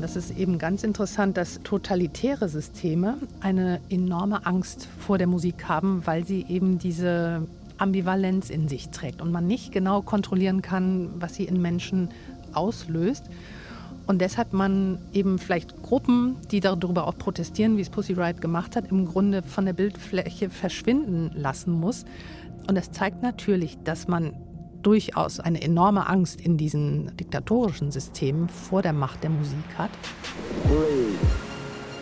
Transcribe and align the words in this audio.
Das 0.00 0.14
ist 0.14 0.36
eben 0.36 0.58
ganz 0.58 0.84
interessant, 0.84 1.38
dass 1.38 1.62
totalitäre 1.62 2.50
Systeme 2.50 3.16
eine 3.40 3.80
enorme 3.88 4.44
Angst 4.44 4.88
vor 4.98 5.16
der 5.16 5.26
Musik 5.26 5.68
haben, 5.68 6.02
weil 6.04 6.26
sie 6.26 6.44
eben 6.48 6.78
diese 6.78 7.46
Ambivalenz 7.78 8.50
in 8.50 8.68
sich 8.68 8.90
trägt 8.90 9.22
und 9.22 9.32
man 9.32 9.46
nicht 9.46 9.72
genau 9.72 10.02
kontrollieren 10.02 10.60
kann, 10.60 11.08
was 11.18 11.34
sie 11.34 11.44
in 11.44 11.62
Menschen 11.62 12.10
auslöst. 12.52 13.24
Und 14.06 14.20
deshalb 14.20 14.52
man 14.52 14.98
eben 15.14 15.38
vielleicht 15.38 15.82
Gruppen, 15.82 16.36
die 16.50 16.60
darüber 16.60 17.08
auch 17.08 17.16
protestieren, 17.16 17.76
wie 17.76 17.80
es 17.80 17.90
Pussy 17.90 18.12
Riot 18.12 18.40
gemacht 18.40 18.76
hat, 18.76 18.90
im 18.90 19.06
Grunde 19.06 19.42
von 19.42 19.64
der 19.64 19.72
Bildfläche 19.72 20.50
verschwinden 20.50 21.30
lassen 21.34 21.72
muss. 21.72 22.04
Und 22.68 22.76
es 22.76 22.92
zeigt 22.92 23.22
natürlich, 23.22 23.78
dass 23.82 24.08
man 24.08 24.34
durchaus 24.86 25.40
eine 25.40 25.60
enorme 25.62 26.08
Angst 26.08 26.40
in 26.40 26.56
diesen 26.56 27.16
diktatorischen 27.16 27.90
Systemen 27.90 28.48
vor 28.48 28.82
der 28.82 28.92
Macht 28.92 29.24
der 29.24 29.30
Musik 29.30 29.64
hat. 29.76 29.90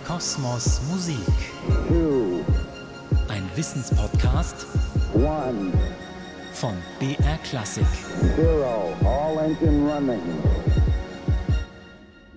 Kosmos 0.06 0.82
Musik. 0.90 1.16
Ein 3.28 3.48
Wissenspodcast 3.54 4.66
von 6.52 6.74
BR 7.00 7.38
Classic. 7.42 7.86
Zero. 8.36 8.92
All 9.02 9.38
engine 9.38 9.90
running. 9.90 10.20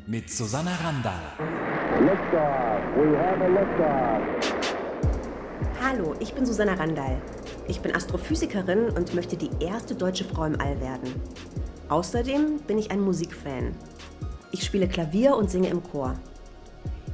Mit 0.06 0.30
Susanna 0.30 0.72
Randall. 0.82 1.14
Liftoff. 2.00 2.96
We 2.96 3.18
have 3.18 3.42
a 3.42 3.50
liftoff. 3.50 4.67
Hallo, 5.80 6.16
ich 6.20 6.34
bin 6.34 6.44
Susanna 6.44 6.74
Randall. 6.74 7.22
Ich 7.68 7.82
bin 7.82 7.96
Astrophysikerin 7.96 8.90
und 8.90 9.14
möchte 9.14 9.38
die 9.38 9.52
erste 9.60 9.94
deutsche 9.94 10.24
Frau 10.24 10.46
im 10.46 10.60
All 10.60 10.82
werden. 10.82 11.14
Außerdem 11.88 12.60
bin 12.66 12.80
ich 12.80 12.90
ein 12.90 13.00
Musikfan. 13.00 13.76
Ich 14.52 14.64
spiele 14.64 14.88
Klavier 14.88 15.36
und 15.36 15.52
singe 15.52 15.70
im 15.70 15.84
Chor. 15.84 16.16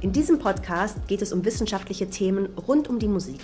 In 0.00 0.12
diesem 0.12 0.38
Podcast 0.38 1.06
geht 1.06 1.20
es 1.20 1.32
um 1.32 1.44
wissenschaftliche 1.44 2.08
Themen 2.08 2.48
rund 2.66 2.88
um 2.88 2.98
die 2.98 3.06
Musik. 3.06 3.40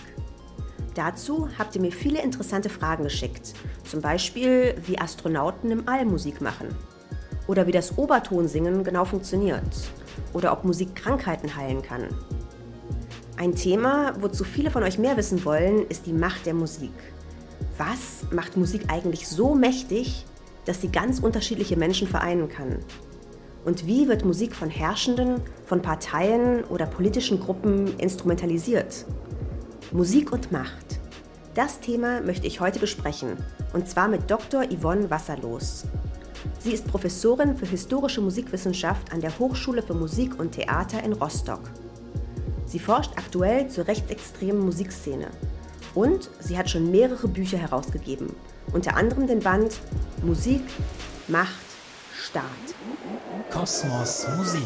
Dazu 0.94 1.48
habt 1.58 1.76
ihr 1.76 1.82
mir 1.82 1.92
viele 1.92 2.22
interessante 2.22 2.70
Fragen 2.70 3.04
geschickt, 3.04 3.52
zum 3.88 4.00
Beispiel 4.00 4.74
wie 4.86 4.98
Astronauten 4.98 5.70
im 5.70 5.86
All 5.86 6.06
Musik 6.06 6.40
machen 6.40 6.68
oder 7.46 7.66
wie 7.66 7.72
das 7.72 7.98
Obertonsingen 7.98 8.84
genau 8.84 9.04
funktioniert 9.04 9.62
oder 10.32 10.52
ob 10.52 10.64
Musik 10.64 10.96
Krankheiten 10.96 11.54
heilen 11.54 11.82
kann. 11.82 12.08
Ein 13.40 13.54
Thema, 13.54 14.12
wozu 14.20 14.44
viele 14.44 14.70
von 14.70 14.82
euch 14.82 14.98
mehr 14.98 15.16
wissen 15.16 15.46
wollen, 15.46 15.86
ist 15.86 16.04
die 16.04 16.12
Macht 16.12 16.44
der 16.44 16.52
Musik. 16.52 16.92
Was 17.78 18.30
macht 18.30 18.58
Musik 18.58 18.82
eigentlich 18.88 19.26
so 19.26 19.54
mächtig, 19.54 20.26
dass 20.66 20.82
sie 20.82 20.92
ganz 20.92 21.20
unterschiedliche 21.20 21.78
Menschen 21.78 22.06
vereinen 22.06 22.50
kann? 22.50 22.80
Und 23.64 23.86
wie 23.86 24.08
wird 24.08 24.26
Musik 24.26 24.54
von 24.54 24.68
Herrschenden, 24.68 25.40
von 25.64 25.80
Parteien 25.80 26.64
oder 26.64 26.84
politischen 26.84 27.40
Gruppen 27.40 27.98
instrumentalisiert? 27.98 29.06
Musik 29.90 30.32
und 30.32 30.52
Macht. 30.52 31.00
Das 31.54 31.80
Thema 31.80 32.20
möchte 32.20 32.46
ich 32.46 32.60
heute 32.60 32.78
besprechen, 32.78 33.38
und 33.72 33.88
zwar 33.88 34.08
mit 34.08 34.30
Dr. 34.30 34.64
Yvonne 34.66 35.08
Wasserlos. 35.08 35.86
Sie 36.58 36.72
ist 36.72 36.86
Professorin 36.86 37.56
für 37.56 37.64
historische 37.64 38.20
Musikwissenschaft 38.20 39.14
an 39.14 39.22
der 39.22 39.38
Hochschule 39.38 39.80
für 39.80 39.94
Musik 39.94 40.38
und 40.38 40.52
Theater 40.52 41.02
in 41.02 41.14
Rostock. 41.14 41.62
Sie 42.70 42.78
forscht 42.78 43.10
aktuell 43.16 43.68
zur 43.68 43.88
rechtsextremen 43.88 44.64
Musikszene 44.64 45.32
und 45.96 46.30
sie 46.38 46.56
hat 46.56 46.70
schon 46.70 46.92
mehrere 46.92 47.26
Bücher 47.26 47.58
herausgegeben, 47.58 48.32
unter 48.72 48.96
anderem 48.96 49.26
den 49.26 49.40
Band 49.40 49.80
Musik, 50.22 50.62
Macht, 51.26 51.50
Staat. 52.14 52.44
Kosmos 53.50 54.24
Musik. 54.36 54.62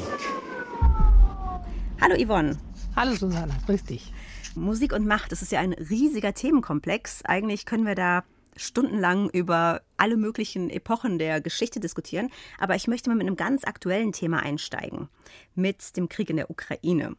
Hallo 1.98 2.22
Yvonne. 2.22 2.58
Hallo 2.94 3.14
Susanna, 3.14 3.55
grüß 3.64 3.84
dich. 3.84 4.12
Musik 4.55 4.92
und 4.92 5.06
Macht, 5.06 5.32
das 5.32 5.41
ist 5.41 5.52
ja 5.52 5.60
ein 5.60 5.72
riesiger 5.72 6.34
Themenkomplex. 6.34 7.25
Eigentlich 7.25 7.64
können 7.64 7.87
wir 7.87 7.94
da 7.94 8.22
stundenlang 8.54 9.31
über 9.31 9.81
alle 9.97 10.19
möglichen 10.19 10.69
Epochen 10.69 11.19
der 11.19 11.41
Geschichte 11.41 11.81
diskutieren. 11.81 12.31
Aber 12.59 12.75
ich 12.75 12.87
möchte 12.87 13.09
mal 13.09 13.16
mit 13.16 13.26
einem 13.26 13.37
ganz 13.37 13.64
aktuellen 13.64 14.12
Thema 14.12 14.41
einsteigen, 14.41 15.09
mit 15.54 15.97
dem 15.97 16.10
Krieg 16.10 16.28
in 16.28 16.37
der 16.37 16.50
Ukraine. 16.50 17.16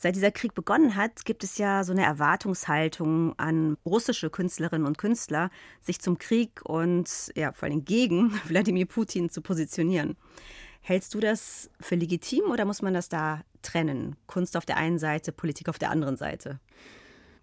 Seit 0.00 0.14
dieser 0.14 0.30
Krieg 0.30 0.54
begonnen 0.54 0.94
hat, 0.94 1.24
gibt 1.24 1.42
es 1.42 1.58
ja 1.58 1.82
so 1.82 1.92
eine 1.92 2.04
Erwartungshaltung 2.04 3.36
an 3.36 3.76
russische 3.84 4.30
Künstlerinnen 4.30 4.86
und 4.86 4.96
Künstler, 4.96 5.50
sich 5.80 6.00
zum 6.00 6.18
Krieg 6.18 6.60
und 6.64 7.32
ja, 7.34 7.52
vor 7.52 7.68
allem 7.68 7.84
gegen 7.84 8.32
Wladimir 8.46 8.86
Putin 8.86 9.28
zu 9.28 9.42
positionieren. 9.42 10.16
Hältst 10.80 11.14
du 11.14 11.20
das 11.20 11.68
für 11.80 11.96
legitim 11.96 12.44
oder 12.44 12.64
muss 12.64 12.80
man 12.80 12.94
das 12.94 13.08
da 13.08 13.42
trennen? 13.60 14.14
Kunst 14.28 14.56
auf 14.56 14.64
der 14.64 14.76
einen 14.76 15.00
Seite, 15.00 15.32
Politik 15.32 15.68
auf 15.68 15.78
der 15.78 15.90
anderen 15.90 16.16
Seite? 16.16 16.60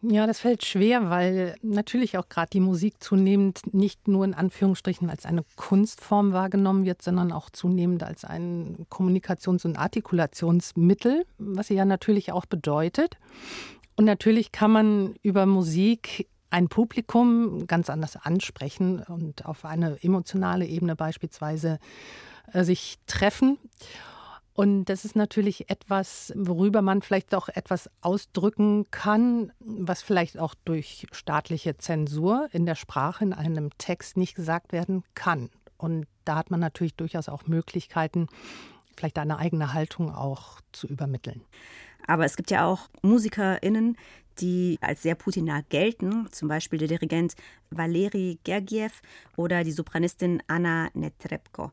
Ja, 0.08 0.28
das 0.28 0.40
fällt 0.40 0.64
schwer, 0.64 1.10
weil 1.10 1.56
natürlich 1.64 2.18
auch 2.18 2.30
gerade 2.30 2.50
die 2.52 2.60
Musik 2.60 3.02
zunehmend 3.02 3.74
nicht 3.74 4.08
nur 4.08 4.24
in 4.24 4.36
Anführungsstrichen 4.36 5.10
als 5.10 5.26
eine 5.26 5.44
Kunstform 5.56 6.32
wahrgenommen 6.32 6.86
wird, 6.86 7.02
sondern 7.02 7.32
auch 7.32 7.50
zunehmend 7.50 8.04
als 8.04 8.24
ein 8.24 8.86
Kommunikations- 8.90 9.66
und 9.66 9.80
Artikulationsmittel, 9.80 11.26
was 11.40 11.68
sie 11.68 11.76
ja 11.76 11.86
natürlich 11.86 12.32
auch 12.32 12.46
bedeutet. 12.46 13.18
Und 13.96 14.06
natürlich 14.06 14.52
kann 14.52 14.72
man 14.72 15.16
über 15.24 15.48
Musik 15.48 16.28
ein 16.52 16.68
Publikum 16.68 17.66
ganz 17.66 17.90
anders 17.90 18.16
ansprechen 18.16 19.02
und 19.08 19.46
auf 19.46 19.66
eine 19.66 19.98
emotionale 20.04 20.66
Ebene 20.66 20.96
beispielsweise 20.96 21.80
äh, 22.54 22.64
sich 22.64 22.98
treffen. 23.08 23.58
Und 24.56 24.86
das 24.86 25.04
ist 25.04 25.18
natürlich 25.18 25.70
etwas, 25.70 26.32
worüber 26.34 26.82
man 26.82 27.02
vielleicht 27.02 27.36
auch 27.36 27.50
etwas 27.50 27.90
ausdrücken 28.00 28.90
kann, 28.90 29.52
was 29.60 30.02
vielleicht 30.02 30.40
auch 30.40 30.56
durch 30.64 31.08
staatliche 31.12 31.78
Zensur 31.78 32.48
in 32.54 32.66
der 32.66 32.76
Sprache 32.76 33.26
in 33.26 33.34
einem 33.34 33.78
Text 33.78 34.16
nicht 34.16 34.34
gesagt 34.34 34.72
werden 34.72 35.04
kann. 35.14 35.50
Und 35.78 36.08
da 36.24 36.38
hat 36.38 36.52
man 36.52 36.62
natürlich 36.62 36.96
durchaus 36.96 37.28
auch 37.28 37.48
Möglichkeiten, 37.48 38.28
vielleicht 38.96 39.20
eine 39.20 39.40
eigene 39.40 39.74
Haltung 39.74 40.10
auch 40.16 40.62
zu 40.72 40.88
übermitteln. 40.88 41.42
Aber 42.08 42.24
es 42.24 42.38
gibt 42.38 42.50
ja 42.50 42.66
auch 42.66 42.88
MusikerInnen, 43.02 43.98
die 44.40 44.78
als 44.80 45.02
sehr 45.02 45.16
putinah 45.16 45.62
gelten, 45.68 46.32
zum 46.32 46.48
Beispiel 46.48 46.80
der 46.80 46.88
Dirigent 46.88 47.36
Valeri 47.72 48.40
Gergiev 48.46 49.02
oder 49.36 49.66
die 49.66 49.74
Sopranistin 49.74 50.42
Anna 50.48 50.88
Netrebko. 50.94 51.72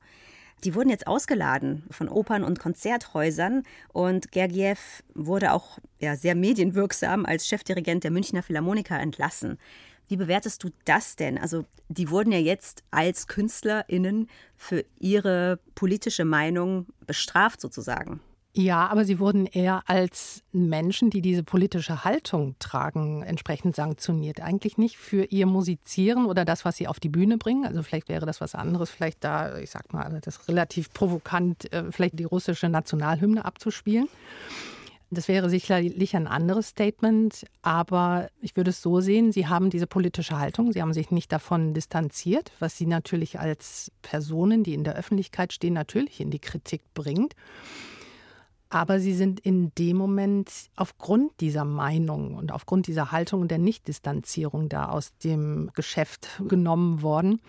Die 0.64 0.74
wurden 0.76 0.90
jetzt 0.90 1.08
ausgeladen 1.08 1.84
von 1.90 2.08
Opern 2.08 2.44
und 2.44 2.60
Konzerthäusern 2.60 3.64
und 3.92 4.30
Gergiev 4.30 5.02
wurde 5.14 5.52
auch 5.52 5.78
ja, 5.98 6.16
sehr 6.16 6.36
medienwirksam 6.36 7.26
als 7.26 7.48
Chefdirigent 7.48 8.04
der 8.04 8.12
Münchner 8.12 8.42
Philharmoniker 8.44 8.98
entlassen. 8.98 9.58
Wie 10.08 10.16
bewertest 10.16 10.62
du 10.62 10.70
das 10.84 11.16
denn? 11.16 11.38
Also, 11.38 11.64
die 11.88 12.10
wurden 12.10 12.32
ja 12.32 12.38
jetzt 12.38 12.84
als 12.90 13.26
KünstlerInnen 13.26 14.28
für 14.56 14.84
ihre 14.98 15.58
politische 15.74 16.24
Meinung 16.24 16.86
bestraft, 17.06 17.60
sozusagen. 17.60 18.20
Ja, 18.54 18.88
aber 18.88 19.06
sie 19.06 19.18
wurden 19.18 19.46
eher 19.46 19.82
als 19.86 20.42
Menschen, 20.52 21.08
die 21.08 21.22
diese 21.22 21.42
politische 21.42 22.04
Haltung 22.04 22.54
tragen, 22.58 23.22
entsprechend 23.22 23.74
sanktioniert. 23.76 24.42
Eigentlich 24.42 24.76
nicht 24.76 24.98
für 24.98 25.24
ihr 25.24 25.46
Musizieren 25.46 26.26
oder 26.26 26.44
das, 26.44 26.66
was 26.66 26.76
sie 26.76 26.86
auf 26.86 27.00
die 27.00 27.08
Bühne 27.08 27.38
bringen. 27.38 27.64
Also 27.64 27.82
vielleicht 27.82 28.10
wäre 28.10 28.26
das 28.26 28.42
was 28.42 28.54
anderes, 28.54 28.90
vielleicht 28.90 29.24
da, 29.24 29.56
ich 29.56 29.70
sag 29.70 29.94
mal, 29.94 30.20
das 30.22 30.48
relativ 30.48 30.92
provokant, 30.92 31.72
äh, 31.72 31.90
vielleicht 31.90 32.18
die 32.18 32.24
russische 32.24 32.68
Nationalhymne 32.68 33.42
abzuspielen. 33.42 34.08
Das 35.10 35.28
wäre 35.28 35.48
sicherlich 35.48 36.14
ein 36.16 36.26
anderes 36.26 36.68
Statement, 36.68 37.44
aber 37.62 38.28
ich 38.40 38.56
würde 38.56 38.70
es 38.70 38.80
so 38.80 39.00
sehen, 39.00 39.30
Sie 39.30 39.46
haben 39.46 39.68
diese 39.68 39.86
politische 39.86 40.38
Haltung, 40.38 40.72
Sie 40.72 40.80
haben 40.80 40.94
sich 40.94 41.10
nicht 41.10 41.32
davon 41.32 41.74
distanziert, 41.74 42.50
was 42.60 42.78
Sie 42.78 42.86
natürlich 42.86 43.38
als 43.38 43.92
Personen, 44.00 44.62
die 44.62 44.72
in 44.72 44.84
der 44.84 44.96
Öffentlichkeit 44.96 45.52
stehen, 45.52 45.74
natürlich 45.74 46.20
in 46.20 46.30
die 46.30 46.38
Kritik 46.38 46.82
bringt. 46.94 47.34
Aber 48.72 49.00
sie 49.00 49.12
sind 49.12 49.38
in 49.38 49.70
dem 49.74 49.98
Moment 49.98 50.50
aufgrund 50.76 51.38
dieser 51.40 51.66
Meinung 51.66 52.36
und 52.36 52.52
aufgrund 52.52 52.86
dieser 52.86 53.12
Haltung 53.12 53.42
und 53.42 53.50
der 53.50 53.58
Nichtdistanzierung 53.58 54.70
da 54.70 54.88
aus 54.88 55.14
dem 55.18 55.70
Geschäft 55.74 56.40
genommen 56.48 57.02
worden. 57.02 57.42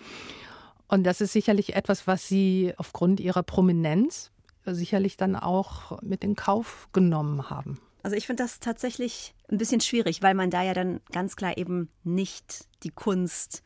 Und 0.89 1.05
das 1.05 1.21
ist 1.21 1.31
sicherlich 1.31 1.77
etwas, 1.77 2.07
was 2.07 2.27
sie 2.27 2.73
aufgrund 2.75 3.21
ihrer 3.21 3.41
Prominenz 3.41 4.31
sicherlich 4.65 5.15
dann 5.15 5.37
auch 5.37 6.01
mit 6.01 6.25
in 6.25 6.35
Kauf 6.35 6.89
genommen 6.91 7.49
haben. 7.49 7.79
Also 8.01 8.17
ich 8.17 8.27
finde 8.27 8.43
das 8.43 8.59
tatsächlich 8.59 9.33
ein 9.49 9.57
bisschen 9.57 9.79
schwierig, 9.79 10.21
weil 10.21 10.33
man 10.33 10.49
da 10.49 10.61
ja 10.61 10.73
dann 10.73 10.99
ganz 11.13 11.37
klar 11.37 11.57
eben 11.57 11.89
nicht 12.03 12.67
die 12.83 12.91
Kunst 12.91 13.63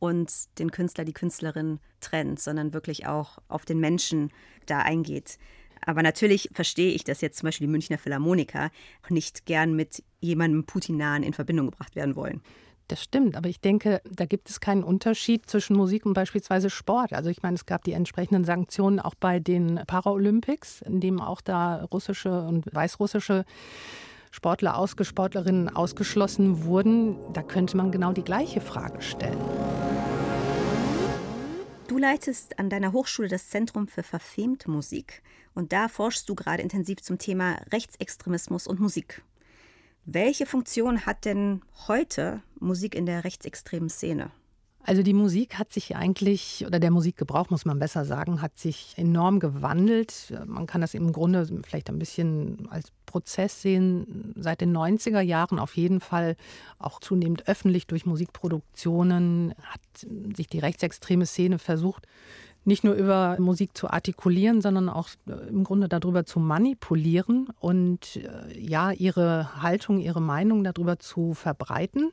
und 0.00 0.32
den 0.58 0.72
Künstler, 0.72 1.04
die 1.04 1.12
Künstlerin 1.12 1.78
trennt, 2.00 2.40
sondern 2.40 2.74
wirklich 2.74 3.06
auch 3.06 3.38
auf 3.46 3.64
den 3.64 3.78
Menschen 3.78 4.32
da 4.66 4.80
eingeht. 4.80 5.38
Aber 5.86 6.02
natürlich 6.02 6.50
verstehe 6.52 6.92
ich, 6.92 7.04
dass 7.04 7.22
jetzt 7.22 7.38
zum 7.38 7.46
Beispiel 7.46 7.66
die 7.66 7.72
Münchner 7.72 7.96
Philharmoniker 7.96 8.70
nicht 9.08 9.46
gern 9.46 9.74
mit 9.74 10.02
jemandem 10.20 10.66
Putinahen 10.66 11.22
in 11.22 11.32
Verbindung 11.32 11.70
gebracht 11.70 11.96
werden 11.96 12.16
wollen. 12.16 12.42
Das 12.88 13.02
stimmt, 13.02 13.36
aber 13.36 13.48
ich 13.48 13.60
denke, 13.60 14.00
da 14.08 14.26
gibt 14.26 14.48
es 14.48 14.60
keinen 14.60 14.84
Unterschied 14.84 15.50
zwischen 15.50 15.76
Musik 15.76 16.06
und 16.06 16.12
beispielsweise 16.12 16.70
Sport. 16.70 17.12
Also 17.12 17.30
ich 17.30 17.42
meine, 17.42 17.56
es 17.56 17.66
gab 17.66 17.82
die 17.82 17.92
entsprechenden 17.92 18.44
Sanktionen 18.44 19.00
auch 19.00 19.14
bei 19.16 19.40
den 19.40 19.80
Paralympics, 19.86 20.82
in 20.82 21.00
dem 21.00 21.20
auch 21.20 21.40
da 21.40 21.84
russische 21.84 22.42
und 22.42 22.72
weißrussische 22.72 23.44
Sportler, 24.30 24.76
Ausgesportlerinnen 24.76 25.74
ausgeschlossen 25.74 26.64
wurden. 26.64 27.16
Da 27.32 27.42
könnte 27.42 27.76
man 27.76 27.90
genau 27.90 28.12
die 28.12 28.24
gleiche 28.24 28.60
Frage 28.60 29.02
stellen. 29.02 29.38
Du 31.96 32.02
leitest 32.02 32.58
an 32.58 32.68
deiner 32.68 32.92
Hochschule 32.92 33.26
das 33.26 33.48
Zentrum 33.48 33.88
für 33.88 34.02
verfemt 34.02 34.68
Musik 34.68 35.22
und 35.54 35.72
da 35.72 35.88
forschst 35.88 36.28
du 36.28 36.34
gerade 36.34 36.62
intensiv 36.62 37.00
zum 37.00 37.16
Thema 37.16 37.58
Rechtsextremismus 37.72 38.66
und 38.66 38.80
Musik. 38.80 39.22
Welche 40.04 40.44
Funktion 40.44 41.06
hat 41.06 41.24
denn 41.24 41.62
heute 41.88 42.42
Musik 42.60 42.94
in 42.94 43.06
der 43.06 43.24
rechtsextremen 43.24 43.88
Szene? 43.88 44.30
Also 44.86 45.02
die 45.02 45.14
Musik 45.14 45.58
hat 45.58 45.72
sich 45.72 45.96
eigentlich, 45.96 46.64
oder 46.64 46.78
der 46.78 46.92
Musikgebrauch 46.92 47.50
muss 47.50 47.64
man 47.64 47.80
besser 47.80 48.04
sagen, 48.04 48.40
hat 48.40 48.56
sich 48.56 48.94
enorm 48.96 49.40
gewandelt. 49.40 50.32
Man 50.46 50.68
kann 50.68 50.80
das 50.80 50.94
im 50.94 51.12
Grunde 51.12 51.44
vielleicht 51.66 51.90
ein 51.90 51.98
bisschen 51.98 52.68
als 52.70 52.92
Prozess 53.04 53.60
sehen. 53.60 54.32
Seit 54.36 54.60
den 54.60 54.76
90er 54.76 55.20
Jahren 55.20 55.58
auf 55.58 55.76
jeden 55.76 55.98
Fall 55.98 56.36
auch 56.78 57.00
zunehmend 57.00 57.48
öffentlich 57.48 57.88
durch 57.88 58.06
Musikproduktionen 58.06 59.54
hat 59.60 59.80
sich 60.36 60.46
die 60.46 60.60
rechtsextreme 60.60 61.26
Szene 61.26 61.58
versucht, 61.58 62.06
nicht 62.62 62.84
nur 62.84 62.94
über 62.94 63.36
Musik 63.40 63.76
zu 63.76 63.90
artikulieren, 63.90 64.60
sondern 64.60 64.88
auch 64.88 65.08
äh, 65.28 65.32
im 65.48 65.62
Grunde 65.62 65.88
darüber 65.88 66.26
zu 66.26 66.40
manipulieren 66.40 67.48
und 67.60 68.16
äh, 68.16 68.58
ja, 68.58 68.90
ihre 68.90 69.62
Haltung, 69.62 70.00
ihre 70.00 70.20
Meinung 70.20 70.64
darüber 70.64 70.98
zu 70.98 71.34
verbreiten 71.34 72.12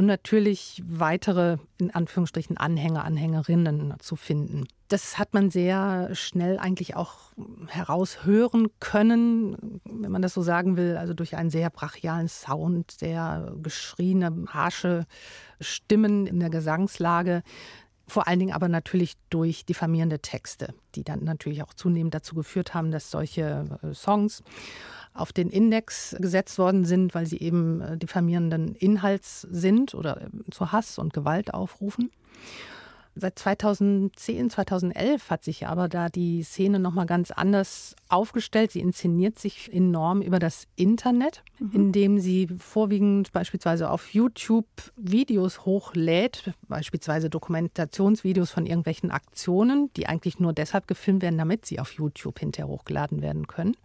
und 0.00 0.06
natürlich 0.06 0.82
weitere, 0.88 1.58
in 1.76 1.90
Anführungsstrichen, 1.90 2.56
Anhänger, 2.56 3.04
Anhängerinnen 3.04 3.92
zu 3.98 4.16
finden. 4.16 4.66
Das 4.88 5.18
hat 5.18 5.34
man 5.34 5.50
sehr 5.50 6.14
schnell 6.14 6.58
eigentlich 6.58 6.96
auch 6.96 7.32
heraushören 7.66 8.68
können, 8.80 9.82
wenn 9.84 10.10
man 10.10 10.22
das 10.22 10.32
so 10.32 10.40
sagen 10.40 10.78
will, 10.78 10.96
also 10.96 11.12
durch 11.12 11.36
einen 11.36 11.50
sehr 11.50 11.68
brachialen 11.68 12.28
Sound, 12.28 12.92
sehr 12.92 13.52
geschrieene, 13.62 14.46
harsche 14.48 15.04
Stimmen 15.60 16.26
in 16.26 16.40
der 16.40 16.48
Gesangslage. 16.48 17.42
Vor 18.10 18.26
allen 18.26 18.40
Dingen 18.40 18.52
aber 18.52 18.68
natürlich 18.68 19.14
durch 19.30 19.64
diffamierende 19.64 20.18
Texte, 20.18 20.74
die 20.96 21.04
dann 21.04 21.22
natürlich 21.22 21.62
auch 21.62 21.72
zunehmend 21.74 22.12
dazu 22.12 22.34
geführt 22.34 22.74
haben, 22.74 22.90
dass 22.90 23.08
solche 23.08 23.78
äh, 23.84 23.94
Songs 23.94 24.42
auf 25.14 25.32
den 25.32 25.48
Index 25.48 26.16
gesetzt 26.18 26.58
worden 26.58 26.84
sind, 26.84 27.14
weil 27.14 27.26
sie 27.26 27.38
eben 27.38 27.80
äh, 27.80 27.96
diffamierenden 27.96 28.74
Inhalts 28.74 29.42
sind 29.42 29.94
oder 29.94 30.22
äh, 30.22 30.50
zu 30.50 30.72
Hass 30.72 30.98
und 30.98 31.12
Gewalt 31.12 31.54
aufrufen. 31.54 32.10
Seit 33.20 33.38
2010, 33.38 34.48
2011 34.48 35.28
hat 35.28 35.44
sich 35.44 35.66
aber 35.66 35.88
da 35.88 36.08
die 36.08 36.42
Szene 36.42 36.78
nochmal 36.78 37.04
ganz 37.04 37.30
anders 37.30 37.94
aufgestellt. 38.08 38.72
Sie 38.72 38.80
inszeniert 38.80 39.38
sich 39.38 39.70
enorm 39.70 40.22
über 40.22 40.38
das 40.38 40.66
Internet, 40.74 41.42
mhm. 41.58 41.70
indem 41.74 42.18
sie 42.18 42.48
vorwiegend 42.58 43.30
beispielsweise 43.32 43.90
auf 43.90 44.14
YouTube 44.14 44.66
Videos 44.96 45.66
hochlädt, 45.66 46.52
beispielsweise 46.66 47.28
Dokumentationsvideos 47.28 48.50
von 48.50 48.64
irgendwelchen 48.64 49.10
Aktionen, 49.10 49.90
die 49.98 50.06
eigentlich 50.06 50.40
nur 50.40 50.54
deshalb 50.54 50.86
gefilmt 50.86 51.20
werden, 51.20 51.36
damit 51.36 51.66
sie 51.66 51.78
auf 51.78 51.92
YouTube 51.92 52.38
hinterher 52.38 52.68
hochgeladen 52.68 53.20
werden 53.20 53.46
können. 53.46 53.76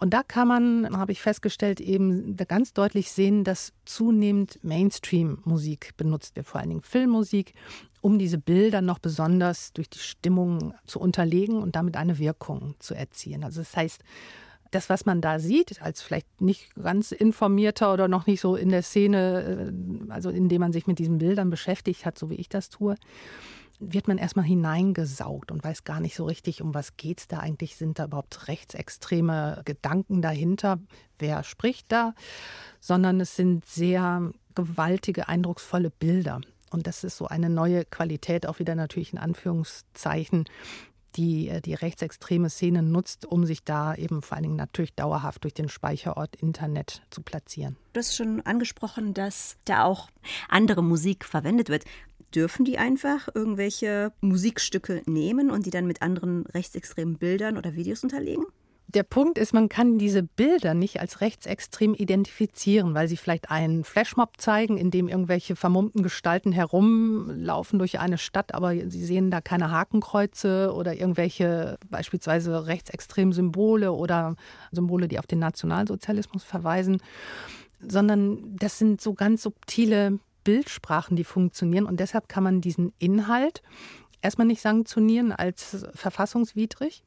Und 0.00 0.14
da 0.14 0.22
kann 0.22 0.48
man, 0.48 0.96
habe 0.96 1.12
ich 1.12 1.20
festgestellt, 1.20 1.78
eben 1.78 2.34
ganz 2.36 2.72
deutlich 2.72 3.12
sehen, 3.12 3.44
dass 3.44 3.74
zunehmend 3.84 4.58
Mainstream-Musik 4.62 5.94
benutzt 5.98 6.36
wird, 6.36 6.46
vor 6.46 6.58
allen 6.58 6.70
Dingen 6.70 6.82
Filmmusik, 6.82 7.52
um 8.00 8.18
diese 8.18 8.38
Bilder 8.38 8.80
noch 8.80 8.98
besonders 8.98 9.74
durch 9.74 9.90
die 9.90 9.98
Stimmung 9.98 10.72
zu 10.86 11.00
unterlegen 11.00 11.58
und 11.58 11.76
damit 11.76 11.98
eine 11.98 12.18
Wirkung 12.18 12.76
zu 12.78 12.94
erzielen. 12.94 13.44
Also 13.44 13.60
das 13.60 13.76
heißt, 13.76 14.02
das, 14.70 14.88
was 14.88 15.04
man 15.04 15.20
da 15.20 15.38
sieht, 15.38 15.82
als 15.82 16.00
vielleicht 16.00 16.40
nicht 16.40 16.74
ganz 16.76 17.12
informierter 17.12 17.92
oder 17.92 18.08
noch 18.08 18.26
nicht 18.26 18.40
so 18.40 18.56
in 18.56 18.70
der 18.70 18.82
Szene, 18.82 19.72
äh, 20.08 20.10
also 20.10 20.30
indem 20.30 20.60
man 20.60 20.72
sich 20.72 20.86
mit 20.86 20.98
diesen 20.98 21.18
Bildern 21.18 21.50
beschäftigt 21.50 22.06
hat, 22.06 22.18
so 22.18 22.30
wie 22.30 22.36
ich 22.36 22.48
das 22.48 22.70
tue, 22.70 22.94
wird 23.80 24.08
man 24.08 24.18
erstmal 24.18 24.44
hineingesaugt 24.44 25.50
und 25.50 25.64
weiß 25.64 25.84
gar 25.84 26.00
nicht 26.00 26.14
so 26.14 26.26
richtig, 26.26 26.62
um 26.62 26.74
was 26.74 26.96
geht 26.96 27.20
es 27.20 27.28
da 27.28 27.38
eigentlich. 27.38 27.76
Sind 27.76 27.98
da 27.98 28.04
überhaupt 28.04 28.46
rechtsextreme 28.48 29.62
Gedanken 29.64 30.22
dahinter? 30.22 30.78
Wer 31.18 31.42
spricht 31.42 31.90
da? 31.90 32.14
Sondern 32.78 33.20
es 33.20 33.36
sind 33.36 33.64
sehr 33.64 34.30
gewaltige, 34.54 35.28
eindrucksvolle 35.28 35.90
Bilder. 35.90 36.40
Und 36.70 36.86
das 36.86 37.02
ist 37.02 37.16
so 37.16 37.26
eine 37.26 37.50
neue 37.50 37.84
Qualität, 37.84 38.46
auch 38.46 38.60
wieder 38.60 38.74
natürlich 38.74 39.12
in 39.12 39.18
Anführungszeichen, 39.18 40.44
die 41.16 41.48
äh, 41.48 41.60
die 41.60 41.74
rechtsextreme 41.74 42.50
Szene 42.50 42.82
nutzt, 42.82 43.26
um 43.26 43.44
sich 43.44 43.64
da 43.64 43.94
eben 43.94 44.22
vor 44.22 44.36
allen 44.36 44.44
Dingen 44.44 44.56
natürlich 44.56 44.94
dauerhaft 44.94 45.44
durch 45.44 45.54
den 45.54 45.68
Speicherort 45.68 46.36
Internet 46.36 47.02
zu 47.10 47.22
platzieren. 47.22 47.76
Du 47.92 47.98
hast 48.00 48.16
schon 48.16 48.40
angesprochen, 48.42 49.14
dass 49.14 49.56
da 49.64 49.84
auch 49.84 50.08
andere 50.48 50.82
Musik 50.82 51.24
verwendet 51.24 51.68
wird 51.68 51.84
dürfen 52.34 52.64
die 52.64 52.78
einfach 52.78 53.28
irgendwelche 53.34 54.12
Musikstücke 54.20 55.02
nehmen 55.06 55.50
und 55.50 55.66
die 55.66 55.70
dann 55.70 55.86
mit 55.86 56.02
anderen 56.02 56.46
rechtsextremen 56.46 57.18
Bildern 57.18 57.56
oder 57.56 57.74
Videos 57.74 58.02
unterlegen? 58.02 58.44
Der 58.92 59.04
Punkt 59.04 59.38
ist, 59.38 59.54
man 59.54 59.68
kann 59.68 59.98
diese 59.98 60.24
Bilder 60.24 60.74
nicht 60.74 60.98
als 60.98 61.20
rechtsextrem 61.20 61.94
identifizieren, 61.94 62.92
weil 62.92 63.06
sie 63.06 63.16
vielleicht 63.16 63.48
einen 63.48 63.84
Flashmob 63.84 64.40
zeigen, 64.40 64.76
in 64.76 64.90
dem 64.90 65.06
irgendwelche 65.06 65.54
vermummten 65.54 66.02
Gestalten 66.02 66.50
herumlaufen 66.50 67.78
durch 67.78 68.00
eine 68.00 68.18
Stadt, 68.18 68.52
aber 68.52 68.74
sie 68.74 69.04
sehen 69.04 69.30
da 69.30 69.40
keine 69.40 69.70
Hakenkreuze 69.70 70.72
oder 70.74 70.96
irgendwelche 70.96 71.78
beispielsweise 71.88 72.66
rechtsextremen 72.66 73.32
Symbole 73.32 73.92
oder 73.92 74.34
Symbole, 74.72 75.06
die 75.06 75.20
auf 75.20 75.26
den 75.28 75.38
Nationalsozialismus 75.38 76.42
verweisen, 76.42 77.00
sondern 77.80 78.56
das 78.56 78.78
sind 78.78 79.00
so 79.00 79.14
ganz 79.14 79.42
subtile 79.42 80.18
Bildsprachen, 80.42 81.16
die 81.16 81.22
funktionieren. 81.22 81.86
Und 81.86 82.00
deshalb 82.00 82.28
kann 82.28 82.42
man 82.42 82.60
diesen 82.60 82.92
Inhalt 82.98 83.62
erstmal 84.20 84.48
nicht 84.48 84.62
sanktionieren 84.62 85.30
als 85.30 85.86
verfassungswidrig. 85.94 87.04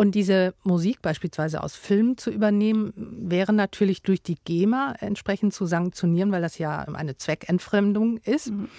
Und 0.00 0.14
diese 0.14 0.54
Musik 0.62 1.02
beispielsweise 1.02 1.62
aus 1.62 1.76
Filmen 1.76 2.16
zu 2.16 2.30
übernehmen, 2.30 2.94
wäre 2.96 3.52
natürlich 3.52 4.00
durch 4.00 4.22
die 4.22 4.38
GEMA 4.46 4.94
entsprechend 4.98 5.52
zu 5.52 5.66
sanktionieren, 5.66 6.32
weil 6.32 6.40
das 6.40 6.56
ja 6.56 6.78
eine 6.78 7.18
Zweckentfremdung 7.18 8.16
ist. 8.16 8.50
Mhm. 8.50 8.70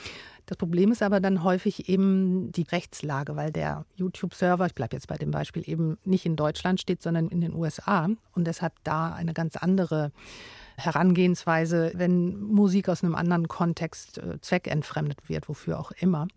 Das 0.47 0.57
Problem 0.57 0.91
ist 0.91 1.03
aber 1.03 1.19
dann 1.19 1.43
häufig 1.43 1.89
eben 1.89 2.51
die 2.51 2.63
Rechtslage, 2.63 3.35
weil 3.35 3.51
der 3.51 3.85
YouTube-Server, 3.97 4.65
ich 4.65 4.73
bleibe 4.73 4.95
jetzt 4.95 5.09
bei 5.09 5.17
dem 5.17 5.29
Beispiel, 5.29 5.61
eben 5.69 5.99
nicht 6.05 6.25
in 6.25 6.35
Deutschland 6.35 6.81
steht, 6.81 7.03
sondern 7.03 7.27
in 7.27 7.39
den 7.39 7.53
USA 7.53 8.09
und 8.33 8.47
deshalb 8.47 8.73
da 8.83 9.13
eine 9.13 9.35
ganz 9.35 9.57
andere 9.57 10.11
Herangehensweise, 10.75 11.91
wenn 11.93 12.41
Musik 12.41 12.89
aus 12.89 13.03
einem 13.03 13.13
anderen 13.13 13.47
Kontext 13.47 14.17
äh, 14.17 14.41
zweckentfremdet 14.41 15.29
wird, 15.29 15.47
wofür 15.49 15.79
auch 15.79 15.91
immer. 15.91 16.27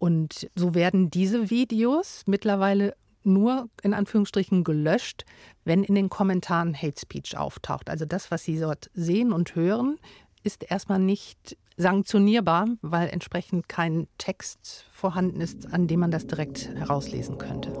Und 0.00 0.50
so 0.56 0.74
werden 0.74 1.10
diese 1.10 1.50
Videos 1.50 2.24
mittlerweile 2.26 2.96
nur 3.24 3.68
in 3.82 3.94
Anführungsstrichen 3.94 4.64
gelöscht, 4.64 5.24
wenn 5.64 5.84
in 5.84 5.94
den 5.94 6.10
Kommentaren 6.10 6.74
Hate 6.74 7.00
Speech 7.00 7.36
auftaucht. 7.36 7.90
Also 7.90 8.04
das, 8.04 8.30
was 8.30 8.44
Sie 8.44 8.58
dort 8.58 8.90
sehen 8.94 9.32
und 9.32 9.54
hören, 9.54 9.98
ist 10.42 10.64
erstmal 10.68 10.98
nicht 10.98 11.56
sanktionierbar, 11.76 12.66
weil 12.82 13.08
entsprechend 13.08 13.68
kein 13.68 14.08
Text 14.18 14.84
vorhanden 14.92 15.40
ist, 15.40 15.72
an 15.72 15.86
dem 15.86 16.00
man 16.00 16.10
das 16.10 16.26
direkt 16.26 16.68
herauslesen 16.74 17.38
könnte. 17.38 17.72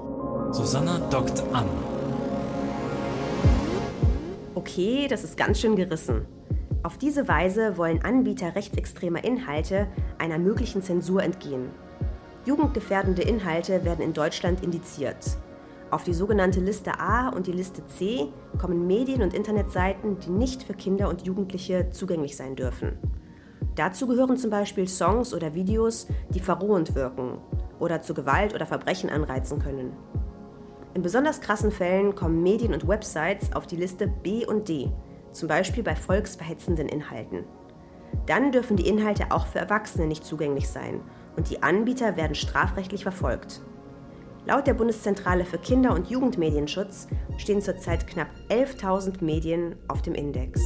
Susanna 0.52 0.98
dockt 1.10 1.42
an. 1.52 1.66
Okay, 4.54 5.06
das 5.08 5.24
ist 5.24 5.36
ganz 5.36 5.60
schön 5.60 5.76
gerissen. 5.76 6.26
Auf 6.84 6.98
diese 6.98 7.28
Weise 7.28 7.76
wollen 7.76 8.02
Anbieter 8.02 8.54
rechtsextremer 8.54 9.22
Inhalte 9.24 9.88
einer 10.18 10.38
möglichen 10.38 10.82
Zensur 10.82 11.22
entgehen. 11.22 11.70
Jugendgefährdende 12.44 13.22
Inhalte 13.22 13.84
werden 13.84 14.04
in 14.04 14.14
Deutschland 14.14 14.64
indiziert. 14.64 15.38
Auf 15.92 16.02
die 16.02 16.14
sogenannte 16.14 16.58
Liste 16.58 16.98
A 16.98 17.28
und 17.28 17.46
die 17.46 17.52
Liste 17.52 17.86
C 17.86 18.28
kommen 18.58 18.88
Medien- 18.88 19.22
und 19.22 19.32
Internetseiten, 19.32 20.18
die 20.18 20.30
nicht 20.30 20.64
für 20.64 20.74
Kinder 20.74 21.08
und 21.08 21.24
Jugendliche 21.24 21.90
zugänglich 21.90 22.36
sein 22.36 22.56
dürfen. 22.56 22.98
Dazu 23.76 24.08
gehören 24.08 24.36
zum 24.38 24.50
Beispiel 24.50 24.88
Songs 24.88 25.32
oder 25.32 25.54
Videos, 25.54 26.08
die 26.30 26.40
verrohend 26.40 26.96
wirken 26.96 27.38
oder 27.78 28.02
zu 28.02 28.12
Gewalt 28.12 28.54
oder 28.54 28.66
Verbrechen 28.66 29.08
anreizen 29.08 29.60
können. 29.60 29.92
In 30.94 31.02
besonders 31.02 31.40
krassen 31.40 31.70
Fällen 31.70 32.16
kommen 32.16 32.42
Medien 32.42 32.74
und 32.74 32.88
Websites 32.88 33.52
auf 33.54 33.68
die 33.68 33.76
Liste 33.76 34.08
B 34.08 34.44
und 34.44 34.68
D, 34.68 34.90
zum 35.30 35.46
Beispiel 35.46 35.84
bei 35.84 35.94
volksverhetzenden 35.94 36.88
Inhalten. 36.88 37.44
Dann 38.26 38.50
dürfen 38.50 38.76
die 38.76 38.88
Inhalte 38.88 39.26
auch 39.30 39.46
für 39.46 39.60
Erwachsene 39.60 40.06
nicht 40.06 40.24
zugänglich 40.24 40.68
sein 40.68 41.00
und 41.36 41.50
die 41.50 41.62
Anbieter 41.62 42.16
werden 42.16 42.34
strafrechtlich 42.34 43.02
verfolgt. 43.02 43.60
Laut 44.44 44.66
der 44.66 44.74
Bundeszentrale 44.74 45.44
für 45.44 45.58
Kinder- 45.58 45.94
und 45.94 46.10
Jugendmedienschutz 46.10 47.06
stehen 47.38 47.60
zurzeit 47.60 48.06
knapp 48.06 48.28
11.000 48.48 49.22
Medien 49.22 49.76
auf 49.86 50.02
dem 50.02 50.14
Index. 50.14 50.60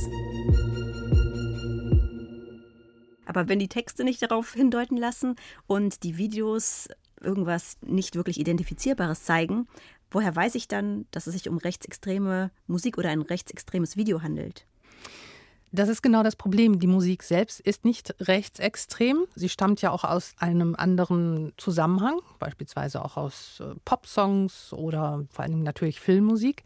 Aber 3.26 3.48
wenn 3.48 3.58
die 3.58 3.68
Texte 3.68 4.02
nicht 4.02 4.22
darauf 4.22 4.54
hindeuten 4.54 4.96
lassen 4.96 5.36
und 5.66 6.04
die 6.04 6.16
Videos 6.16 6.88
irgendwas 7.20 7.76
nicht 7.82 8.14
wirklich 8.14 8.40
Identifizierbares 8.40 9.24
zeigen, 9.24 9.68
woher 10.10 10.34
weiß 10.34 10.54
ich 10.54 10.68
dann, 10.68 11.06
dass 11.10 11.26
es 11.26 11.34
sich 11.34 11.48
um 11.48 11.58
rechtsextreme 11.58 12.50
Musik 12.66 12.96
oder 12.96 13.10
ein 13.10 13.20
rechtsextremes 13.20 13.96
Video 13.96 14.22
handelt? 14.22 14.66
Das 15.76 15.88
ist 15.90 16.02
genau 16.02 16.22
das 16.22 16.36
Problem. 16.36 16.78
Die 16.78 16.86
Musik 16.86 17.22
selbst 17.22 17.60
ist 17.60 17.84
nicht 17.84 18.14
rechtsextrem. 18.20 19.26
Sie 19.34 19.50
stammt 19.50 19.82
ja 19.82 19.90
auch 19.90 20.04
aus 20.04 20.34
einem 20.38 20.74
anderen 20.74 21.52
Zusammenhang, 21.58 22.18
beispielsweise 22.38 23.04
auch 23.04 23.16
aus 23.16 23.60
äh, 23.60 23.74
Popsongs 23.84 24.72
oder 24.72 25.24
vor 25.30 25.44
allem 25.44 25.62
natürlich 25.62 26.00
Filmmusik. 26.00 26.64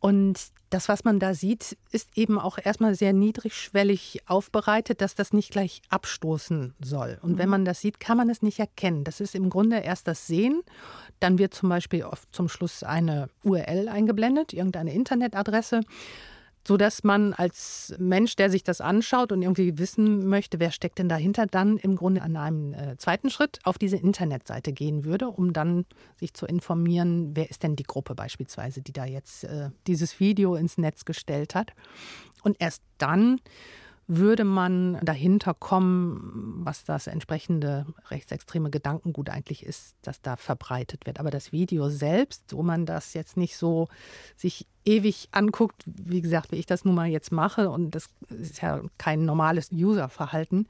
Und 0.00 0.38
das, 0.70 0.88
was 0.88 1.02
man 1.02 1.18
da 1.18 1.34
sieht, 1.34 1.76
ist 1.90 2.16
eben 2.16 2.38
auch 2.38 2.58
erstmal 2.62 2.94
sehr 2.94 3.12
niedrigschwellig 3.12 4.22
aufbereitet, 4.26 5.00
dass 5.00 5.16
das 5.16 5.32
nicht 5.32 5.50
gleich 5.50 5.82
abstoßen 5.88 6.74
soll. 6.80 7.18
Und 7.22 7.38
wenn 7.38 7.46
mhm. 7.46 7.50
man 7.50 7.64
das 7.64 7.80
sieht, 7.80 7.98
kann 7.98 8.16
man 8.16 8.30
es 8.30 8.42
nicht 8.42 8.60
erkennen. 8.60 9.02
Das 9.02 9.20
ist 9.20 9.34
im 9.34 9.50
Grunde 9.50 9.78
erst 9.78 10.06
das 10.06 10.28
Sehen. 10.28 10.62
Dann 11.18 11.38
wird 11.38 11.54
zum 11.54 11.70
Beispiel 11.70 12.04
oft 12.04 12.32
zum 12.32 12.48
Schluss 12.48 12.84
eine 12.84 13.28
URL 13.42 13.88
eingeblendet, 13.88 14.52
irgendeine 14.52 14.94
Internetadresse 14.94 15.80
so 16.68 16.76
dass 16.76 17.02
man 17.02 17.32
als 17.32 17.94
Mensch, 17.98 18.36
der 18.36 18.50
sich 18.50 18.62
das 18.62 18.82
anschaut 18.82 19.32
und 19.32 19.40
irgendwie 19.40 19.78
wissen 19.78 20.28
möchte, 20.28 20.60
wer 20.60 20.70
steckt 20.70 20.98
denn 20.98 21.08
dahinter, 21.08 21.46
dann 21.46 21.78
im 21.78 21.96
Grunde 21.96 22.20
an 22.20 22.36
einem 22.36 22.74
äh, 22.74 22.98
zweiten 22.98 23.30
Schritt 23.30 23.58
auf 23.64 23.78
diese 23.78 23.96
Internetseite 23.96 24.74
gehen 24.74 25.06
würde, 25.06 25.28
um 25.30 25.54
dann 25.54 25.86
sich 26.20 26.34
zu 26.34 26.44
informieren, 26.44 27.34
wer 27.34 27.48
ist 27.48 27.62
denn 27.62 27.74
die 27.74 27.84
Gruppe 27.84 28.14
beispielsweise, 28.14 28.82
die 28.82 28.92
da 28.92 29.06
jetzt 29.06 29.44
äh, 29.44 29.70
dieses 29.86 30.20
Video 30.20 30.56
ins 30.56 30.76
Netz 30.76 31.06
gestellt 31.06 31.54
hat. 31.54 31.72
Und 32.42 32.56
erst 32.58 32.82
dann 32.98 33.40
würde 34.08 34.44
man 34.44 34.98
dahinter 35.02 35.52
kommen, 35.52 36.60
was 36.64 36.84
das 36.84 37.06
entsprechende 37.06 37.86
rechtsextreme 38.10 38.70
Gedankengut 38.70 39.28
eigentlich 39.28 39.64
ist, 39.64 39.96
das 40.00 40.22
da 40.22 40.36
verbreitet 40.36 41.04
wird. 41.04 41.20
Aber 41.20 41.30
das 41.30 41.52
Video 41.52 41.90
selbst, 41.90 42.54
wo 42.54 42.62
man 42.62 42.86
das 42.86 43.12
jetzt 43.12 43.36
nicht 43.36 43.56
so 43.56 43.88
sich 44.34 44.66
ewig 44.86 45.28
anguckt, 45.32 45.84
wie 45.86 46.22
gesagt, 46.22 46.52
wie 46.52 46.56
ich 46.56 46.64
das 46.64 46.86
nun 46.86 46.94
mal 46.94 47.08
jetzt 47.08 47.32
mache, 47.32 47.68
und 47.68 47.94
das 47.94 48.08
ist 48.30 48.62
ja 48.62 48.80
kein 48.96 49.26
normales 49.26 49.70
Userverhalten, 49.70 50.66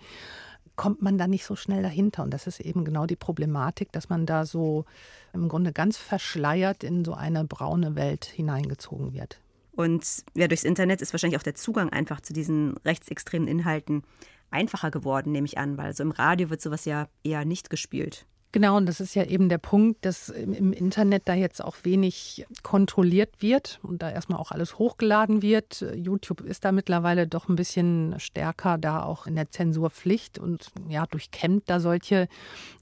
kommt 0.74 1.00
man 1.00 1.16
da 1.16 1.28
nicht 1.28 1.44
so 1.44 1.54
schnell 1.54 1.82
dahinter. 1.82 2.24
Und 2.24 2.34
das 2.34 2.48
ist 2.48 2.58
eben 2.58 2.84
genau 2.84 3.06
die 3.06 3.16
Problematik, 3.16 3.92
dass 3.92 4.08
man 4.08 4.26
da 4.26 4.46
so 4.46 4.84
im 5.32 5.48
Grunde 5.48 5.72
ganz 5.72 5.96
verschleiert 5.96 6.82
in 6.82 7.04
so 7.04 7.14
eine 7.14 7.44
braune 7.44 7.94
Welt 7.94 8.24
hineingezogen 8.24 9.12
wird. 9.12 9.38
Und 9.78 10.24
ja, 10.34 10.48
durchs 10.48 10.64
Internet 10.64 11.00
ist 11.02 11.14
wahrscheinlich 11.14 11.38
auch 11.38 11.44
der 11.44 11.54
Zugang 11.54 11.88
einfach 11.90 12.20
zu 12.20 12.32
diesen 12.32 12.76
rechtsextremen 12.78 13.46
Inhalten 13.46 14.02
einfacher 14.50 14.90
geworden, 14.90 15.30
nehme 15.30 15.44
ich 15.44 15.56
an, 15.56 15.78
weil 15.78 15.94
so 15.94 16.02
im 16.02 16.10
Radio 16.10 16.50
wird 16.50 16.60
sowas 16.60 16.84
ja 16.84 17.06
eher 17.22 17.44
nicht 17.44 17.70
gespielt. 17.70 18.26
Genau, 18.50 18.76
und 18.76 18.86
das 18.86 18.98
ist 18.98 19.14
ja 19.14 19.22
eben 19.22 19.48
der 19.48 19.58
Punkt, 19.58 20.04
dass 20.04 20.30
im 20.30 20.72
Internet 20.72 21.28
da 21.28 21.34
jetzt 21.34 21.62
auch 21.62 21.76
wenig 21.84 22.44
kontrolliert 22.64 23.40
wird 23.40 23.78
und 23.84 24.02
da 24.02 24.10
erstmal 24.10 24.40
auch 24.40 24.50
alles 24.50 24.80
hochgeladen 24.80 25.42
wird. 25.42 25.86
YouTube 25.94 26.40
ist 26.40 26.64
da 26.64 26.72
mittlerweile 26.72 27.28
doch 27.28 27.48
ein 27.48 27.54
bisschen 27.54 28.16
stärker 28.18 28.78
da 28.78 29.04
auch 29.04 29.28
in 29.28 29.36
der 29.36 29.52
Zensurpflicht 29.52 30.40
und 30.40 30.72
ja, 30.88 31.06
durchkämmt 31.06 31.70
da 31.70 31.78
solche 31.78 32.26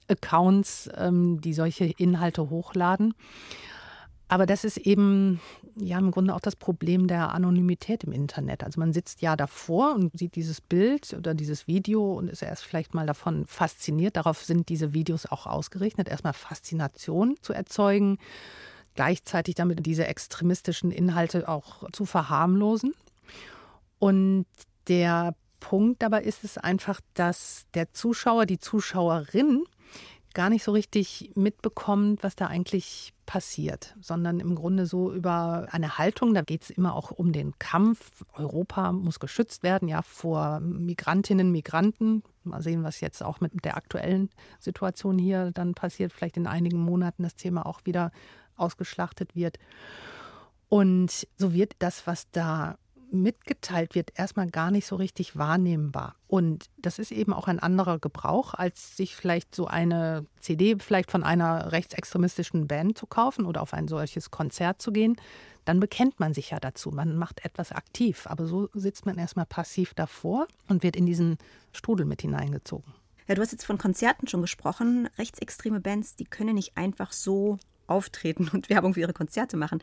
Accounts, 0.09 0.88
ähm, 0.97 1.43
die 1.43 1.53
solche 1.53 1.85
Inhalte 1.85 2.49
hochladen. 2.49 3.12
Aber 4.28 4.47
das 4.47 4.64
ist 4.64 4.78
eben 4.78 5.40
ja 5.76 5.99
im 5.99 6.11
Grunde 6.11 6.35
auch 6.35 6.40
das 6.40 6.56
Problem 6.56 7.06
der 7.06 7.33
Anonymität 7.33 8.04
im 8.04 8.12
Internet. 8.12 8.64
Also 8.64 8.80
man 8.80 8.92
sitzt 8.92 9.23
ja 9.23 9.37
davor 9.37 9.95
und 9.95 10.18
sieht 10.18 10.35
dieses 10.35 10.61
Bild 10.61 11.14
oder 11.14 11.35
dieses 11.35 11.68
Video 11.68 12.14
und 12.14 12.28
ist 12.28 12.42
erst 12.42 12.64
vielleicht 12.64 12.92
mal 12.92 13.06
davon 13.06 13.47
fasziniert. 13.47 14.16
Darauf 14.16 14.42
sind 14.42 14.68
diese 14.68 14.92
Videos 14.95 15.26
auch 15.26 15.47
ausgerichtet, 15.47 16.09
erstmal 16.09 16.33
Faszination 16.33 17.37
zu 17.40 17.52
erzeugen, 17.52 18.18
gleichzeitig 18.95 19.54
damit 19.54 19.87
diese 19.87 20.06
extremistischen 20.06 20.90
Inhalte 20.90 21.49
auch 21.49 21.88
zu 21.92 22.04
verharmlosen. 22.04 22.95
Und 23.99 24.47
der 24.88 25.35
Punkt 25.61 26.02
dabei 26.02 26.23
ist 26.23 26.42
es 26.42 26.59
einfach, 26.59 27.00
dass 27.14 27.66
der 27.75 27.92
Zuschauer, 27.92 28.47
die 28.47 28.59
Zuschauerin 28.59 29.64
gar 30.37 30.50
nicht 30.50 30.64
so 30.64 30.73
richtig 30.73 31.33
mitbekommt, 31.35 32.23
was 32.23 32.37
da 32.37 32.47
eigentlich 32.47 33.14
passiert, 33.25 33.97
sondern 34.02 34.38
im 34.38 34.55
Grunde 34.55 34.85
so 34.85 35.11
über 35.11 35.66
eine 35.71 35.97
Haltung, 35.97 36.35
da 36.35 36.43
geht 36.43 36.62
es 36.62 36.71
immer 36.71 36.95
auch 36.95 37.11
um 37.11 37.33
den 37.33 37.59
Kampf. 37.59 38.23
Europa 38.35 38.93
muss 38.93 39.19
geschützt 39.19 39.62
werden, 39.62 39.88
ja, 39.88 40.02
vor 40.02 40.61
Migrantinnen, 40.61 41.50
Migranten. 41.50 42.23
Mal 42.45 42.61
sehen, 42.61 42.85
was 42.85 43.00
jetzt 43.00 43.23
auch 43.23 43.40
mit 43.40 43.64
der 43.64 43.78
aktuellen 43.78 44.28
Situation 44.61 45.19
hier 45.19 45.52
dann 45.52 45.73
passiert. 45.73 46.12
Vielleicht 46.12 46.37
in 46.37 46.47
einigen 46.47 46.81
Monaten 46.81 47.23
das 47.23 47.35
Thema 47.35 47.64
auch 47.64 47.81
wieder 47.85 48.12
ausgeschlachtet 48.57 49.35
wird. 49.35 49.59
Und 50.69 51.26
so 51.38 51.55
wird 51.55 51.73
das, 51.78 52.07
was 52.07 52.31
da 52.31 52.76
mitgeteilt 53.23 53.95
wird, 53.95 54.13
erstmal 54.17 54.51
gar 54.51 54.71
nicht 54.71 54.87
so 54.87 54.97
richtig 54.97 55.37
wahrnehmbar. 55.37 56.17
Und 56.29 56.67
das 56.79 56.99
ist 56.99 57.13
eben 57.13 57.33
auch 57.33 57.49
ein 57.49 57.59
anderer 57.59 57.99
Gebrauch, 57.99 58.55
als 58.55 58.97
sich 58.97 59.17
vielleicht 59.17 59.55
so 59.55 59.67
eine 59.67 60.27
CD 60.41 60.77
vielleicht 60.79 61.11
von 61.11 61.23
einer 61.23 61.73
rechtsextremistischen 61.73 62.67
Band 62.67 62.99
zu 62.99 63.07
kaufen 63.07 63.47
oder 63.47 63.63
auf 63.63 63.75
ein 63.75 63.89
solches 63.89 64.31
Konzert 64.31 64.81
zu 64.81 64.93
gehen. 64.93 65.17
Dann 65.65 65.81
bekennt 65.81 66.21
man 66.21 66.33
sich 66.33 66.51
ja 66.51 66.61
dazu, 66.61 66.91
man 66.91 67.17
macht 67.17 67.45
etwas 67.45 67.73
aktiv. 67.73 68.27
Aber 68.27 68.47
so 68.47 68.69
sitzt 68.73 69.07
man 69.07 69.19
erstmal 69.19 69.47
passiv 69.47 69.95
davor 69.95 70.47
und 70.69 70.83
wird 70.83 70.97
in 70.97 71.07
diesen 71.07 71.39
Strudel 71.73 72.07
mit 72.07 72.23
hineingezogen. 72.23 72.95
Ja, 73.29 73.35
du 73.35 73.43
hast 73.43 73.53
jetzt 73.53 73.67
von 73.67 73.79
Konzerten 73.79 74.29
schon 74.29 74.43
gesprochen. 74.43 75.09
Rechtsextreme 75.19 75.81
Bands, 75.81 76.15
die 76.15 76.25
können 76.25 76.55
nicht 76.55 76.77
einfach 76.77 77.13
so 77.13 77.59
auftreten 77.87 78.49
und 78.53 78.69
Werbung 78.71 78.95
für 78.95 79.01
ihre 79.01 79.13
Konzerte 79.13 79.57
machen. 79.57 79.83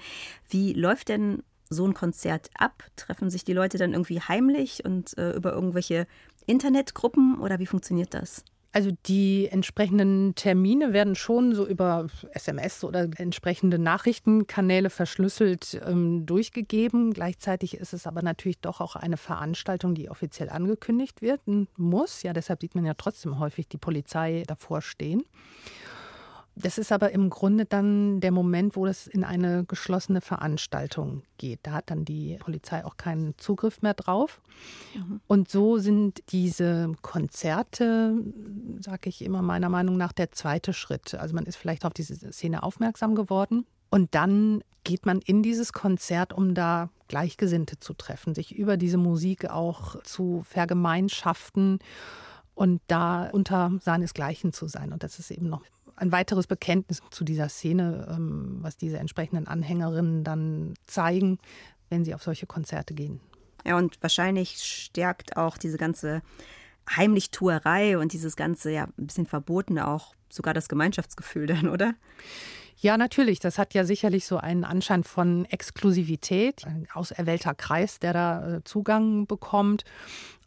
Wie 0.50 0.74
läuft 0.74 1.10
denn 1.10 1.44
so 1.74 1.86
ein 1.86 1.94
Konzert 1.94 2.50
ab? 2.58 2.84
Treffen 2.96 3.30
sich 3.30 3.44
die 3.44 3.54
Leute 3.54 3.78
dann 3.78 3.94
irgendwie 3.94 4.22
heimlich 4.22 4.86
und 4.86 5.18
äh, 5.18 5.32
über 5.32 5.54
irgendwelche 5.54 6.08
Internetgruppen 6.46 7.40
oder 7.40 7.60
wie 7.60 7.66
funktioniert 7.66 8.14
das? 8.14 8.44
Also 8.76 8.90
die 9.06 9.48
entsprechenden 9.52 10.34
Termine 10.34 10.94
werden 10.94 11.14
schon 11.14 11.54
so 11.54 11.68
über 11.68 12.08
SMS 12.32 12.84
oder 12.84 13.08
entsprechende 13.18 13.78
Nachrichtenkanäle 13.78 14.90
verschlüsselt 14.90 15.80
ähm, 15.86 16.26
durchgegeben. 16.26 17.14
Gleichzeitig 17.14 17.78
ist 17.78 17.94
es 17.94 18.08
aber 18.08 18.24
natürlich 18.24 18.60
doch 18.62 18.82
auch 18.82 18.96
eine 18.96 19.18
Veranstaltung, 19.18 19.94
die 19.94 20.10
offiziell 20.10 20.50
angekündigt 20.50 21.22
werden 21.22 21.68
muss. 21.78 22.24
Ja, 22.24 22.34
deshalb 22.34 22.62
sieht 22.62 22.74
man 22.74 22.84
ja 22.84 22.96
trotzdem 22.96 23.38
häufig 23.38 23.68
die 23.68 23.78
Polizei 23.78 24.42
davor 24.48 24.82
stehen. 24.82 25.24
Das 26.56 26.78
ist 26.78 26.92
aber 26.92 27.12
im 27.12 27.30
Grunde 27.30 27.66
dann 27.66 28.20
der 28.20 28.32
Moment, 28.32 28.76
wo 28.76 28.86
es 28.86 29.08
in 29.08 29.24
eine 29.24 29.66
geschlossene 29.66 30.22
Veranstaltung 30.22 31.24
geht. 31.38 31.62
Da 31.64 31.72
hat 31.72 31.90
dann 31.90 32.06
die 32.06 32.38
Polizei 32.40 32.86
auch 32.86 32.96
keinen 32.98 33.36
Zugriff 33.38 33.82
mehr 33.82 33.96
drauf. 33.96 34.40
Mhm. 34.96 35.20
Und 35.26 35.50
so 35.50 35.80
sind 35.80 36.22
diese 36.30 36.92
Konzerte, 37.02 38.16
sage 38.80 39.10
ich 39.10 39.24
immer 39.24 39.42
meiner 39.42 39.70
Meinung 39.70 39.98
nach, 39.98 40.12
der 40.12 40.32
zweite 40.32 40.74
Schritt. 40.74 41.16
Also 41.16 41.34
man 41.34 41.46
ist 41.46 41.56
vielleicht 41.56 41.86
auf 41.86 41.94
diese 41.94 42.32
Szene 42.32 42.62
aufmerksam 42.62 43.16
geworden. 43.16 43.66
Und 43.90 44.14
dann 44.14 44.64
geht 44.84 45.06
man 45.06 45.20
in 45.20 45.44
dieses 45.44 45.74
Konzert, 45.74 46.34
um 46.34 46.54
da 46.54 46.90
Gleichgesinnte 47.08 47.80
zu 47.80 47.94
treffen, 47.94 48.36
sich 48.36 48.56
über 48.56 48.78
diese 48.78 48.98
Musik 48.98 49.50
auch 49.50 50.02
zu 50.04 50.44
vergemeinschaften 50.48 51.80
und 52.56 52.82
da 52.88 53.30
unter 53.32 53.72
seinesgleichen 53.82 54.54
zu 54.54 54.68
sein. 54.68 54.94
Und 54.94 55.04
das 55.04 55.20
ist 55.20 55.32
eben 55.32 55.50
noch 55.50 55.64
ein 55.96 56.12
weiteres 56.12 56.48
Bekenntnis 56.48 57.02
zu 57.12 57.24
dieser 57.24 57.50
Szene, 57.50 58.08
ähm, 58.10 58.58
was 58.62 58.78
diese 58.78 58.98
entsprechenden 58.98 59.48
Anhängerinnen 59.48 60.24
dann 60.24 60.74
zeigen, 60.88 61.40
wenn 61.90 62.04
sie 62.04 62.16
auf 62.16 62.24
solche 62.24 62.48
Konzerte 62.48 62.94
gehen. 62.94 63.20
Ja, 63.66 63.78
und 63.78 64.02
wahrscheinlich 64.02 64.58
stärkt 64.62 65.38
auch 65.38 65.58
diese 65.58 65.78
ganze 65.78 66.22
Heimlichtuerei 66.90 67.98
und 67.98 68.14
dieses 68.14 68.36
ganze, 68.36 68.72
ja, 68.72 68.86
ein 68.98 69.08
bisschen 69.08 69.26
Verbotene 69.26 69.88
auch 69.88 70.16
sogar 70.30 70.54
das 70.54 70.68
Gemeinschaftsgefühl 70.68 71.48
dann, 71.48 71.70
oder? 71.70 71.94
Ja, 72.78 72.98
natürlich. 72.98 73.40
Das 73.40 73.58
hat 73.58 73.74
ja 73.74 73.86
sicherlich 73.86 74.26
so 74.26 74.38
einen 74.38 74.66
Anschein 74.66 75.04
von 75.04 75.46
Exklusivität, 75.46 76.66
ein 76.66 76.88
auserwählter 76.94 77.54
Kreis, 77.54 78.00
der 78.00 78.14
da 78.14 78.56
äh, 78.56 78.64
Zugang 78.64 79.28
bekommt 79.28 79.86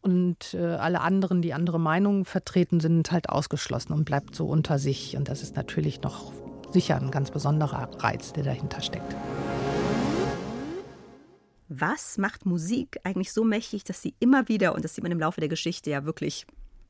und 0.07 0.55
äh, 0.55 0.59
alle 0.59 1.01
anderen, 1.01 1.43
die 1.43 1.53
andere 1.53 1.81
Meinungen 1.81 2.25
vertreten, 2.25 2.79
sind 2.79 3.11
halt 3.11 3.29
ausgeschlossen 3.29 3.93
und 3.93 4.05
bleibt 4.05 4.37
so 4.37 4.47
unter 4.47 4.79
sich. 4.79 5.17
Und 5.17 5.29
das 5.29 5.43
ist 5.43 5.57
natürlich 5.57 6.01
noch 6.01 6.33
sicher 6.71 6.97
ein 6.97 7.11
ganz 7.11 7.33
besonderer 7.33 7.91
Reiz, 7.99 8.33
der 8.33 8.45
dahinter 8.45 8.81
steckt. 8.81 9.17
Was 11.69 12.19
macht 12.19 12.47
Musik 12.47 13.01
eigentlich 13.03 13.33
so 13.33 13.43
mächtig, 13.43 13.83
dass 13.83 14.01
sie 14.01 14.15
immer 14.21 14.49
wieder, 14.49 14.77
und 14.77 14.85
das 14.85 14.95
sieht 14.95 15.03
man 15.03 15.11
im 15.11 15.19
Laufe 15.19 15.41
der 15.41 15.49
Geschichte 15.49 15.91
ja 15.91 16.05
wirklich 16.05 16.47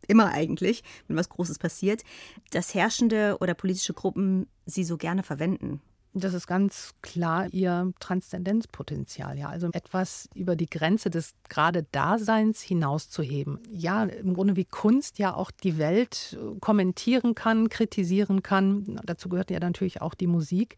immer 0.08 0.32
eigentlich, 0.32 0.84
wenn 1.08 1.16
was 1.16 1.30
Großes 1.30 1.58
passiert, 1.58 2.02
dass 2.50 2.74
herrschende 2.74 3.38
oder 3.40 3.54
politische 3.54 3.94
Gruppen 3.94 4.46
sie 4.66 4.84
so 4.84 4.98
gerne 4.98 5.22
verwenden? 5.22 5.80
Das 6.18 6.32
ist 6.32 6.46
ganz 6.46 6.94
klar 7.02 7.46
ihr 7.52 7.92
Transzendenzpotenzial, 8.00 9.38
ja. 9.38 9.50
Also 9.50 9.68
etwas 9.72 10.30
über 10.34 10.56
die 10.56 10.70
Grenze 10.70 11.10
des 11.10 11.34
gerade 11.50 11.82
Daseins 11.92 12.62
hinauszuheben. 12.62 13.60
Ja, 13.70 14.04
im 14.04 14.32
Grunde 14.32 14.56
wie 14.56 14.64
Kunst 14.64 15.18
ja 15.18 15.34
auch 15.34 15.50
die 15.50 15.76
Welt 15.76 16.38
kommentieren 16.60 17.34
kann, 17.34 17.68
kritisieren 17.68 18.42
kann. 18.42 18.98
Dazu 19.04 19.28
gehört 19.28 19.50
ja 19.50 19.60
natürlich 19.60 20.00
auch 20.00 20.14
die 20.14 20.26
Musik 20.26 20.76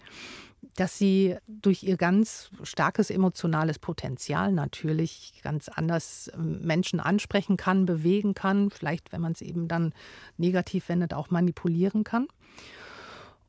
dass 0.75 0.99
sie 0.99 1.37
durch 1.47 1.85
ihr 1.85 1.97
ganz 1.97 2.51
starkes 2.65 3.11
emotionales 3.11 3.79
Potenzial 3.79 4.53
natürlich 4.53 5.41
ganz 5.43 5.69
anders 5.69 6.31
ähm, 6.35 6.61
Menschen 6.63 6.99
ansprechen 6.99 7.57
kann, 7.57 7.87
bewegen 7.87 8.35
kann, 8.35 8.71
vielleicht, 8.71 9.13
wenn 9.13 9.21
man 9.21 9.33
es 9.33 9.41
eben 9.41 9.69
dann 9.69 9.93
negativ 10.37 10.89
wendet, 10.89 11.15
auch 11.15 11.31
manipulieren 11.31 12.03
kann. 12.05 12.27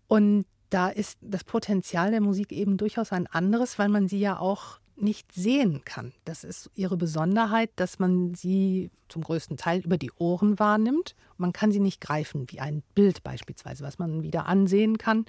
Und 0.08 0.46
da 0.70 0.90
ist 0.90 1.18
das 1.22 1.44
Potenzial 1.44 2.12
der 2.12 2.22
Musik 2.22 2.52
eben 2.52 2.78
durchaus 2.78 3.12
ein 3.12 3.28
anderes, 3.28 3.80
weil 3.80 3.90
man 3.90 4.08
sie 4.08 4.20
ja 4.20 4.40
auch 4.40 4.80
nicht 5.02 5.32
sehen 5.32 5.82
kann. 5.86 6.14
Das 6.26 6.44
ist 6.44 6.70
ihre 6.76 6.98
Besonderheit, 6.98 7.72
dass 7.78 8.00
man 8.00 8.36
sie 8.36 8.92
zum 9.08 9.24
größten 9.24 9.58
Teil 9.58 9.80
über 9.80 9.98
die 9.98 10.12
Ohren 10.18 10.60
wahrnimmt. 10.60 11.16
Man 11.38 11.54
kann 11.54 11.72
sie 11.72 11.80
nicht 11.80 12.02
greifen, 12.02 12.46
wie 12.50 12.60
ein 12.60 12.84
Bild 12.96 13.24
beispielsweise, 13.24 13.84
was 13.84 13.98
man 13.98 14.24
wieder 14.24 14.46
ansehen 14.48 14.98
kann, 14.98 15.26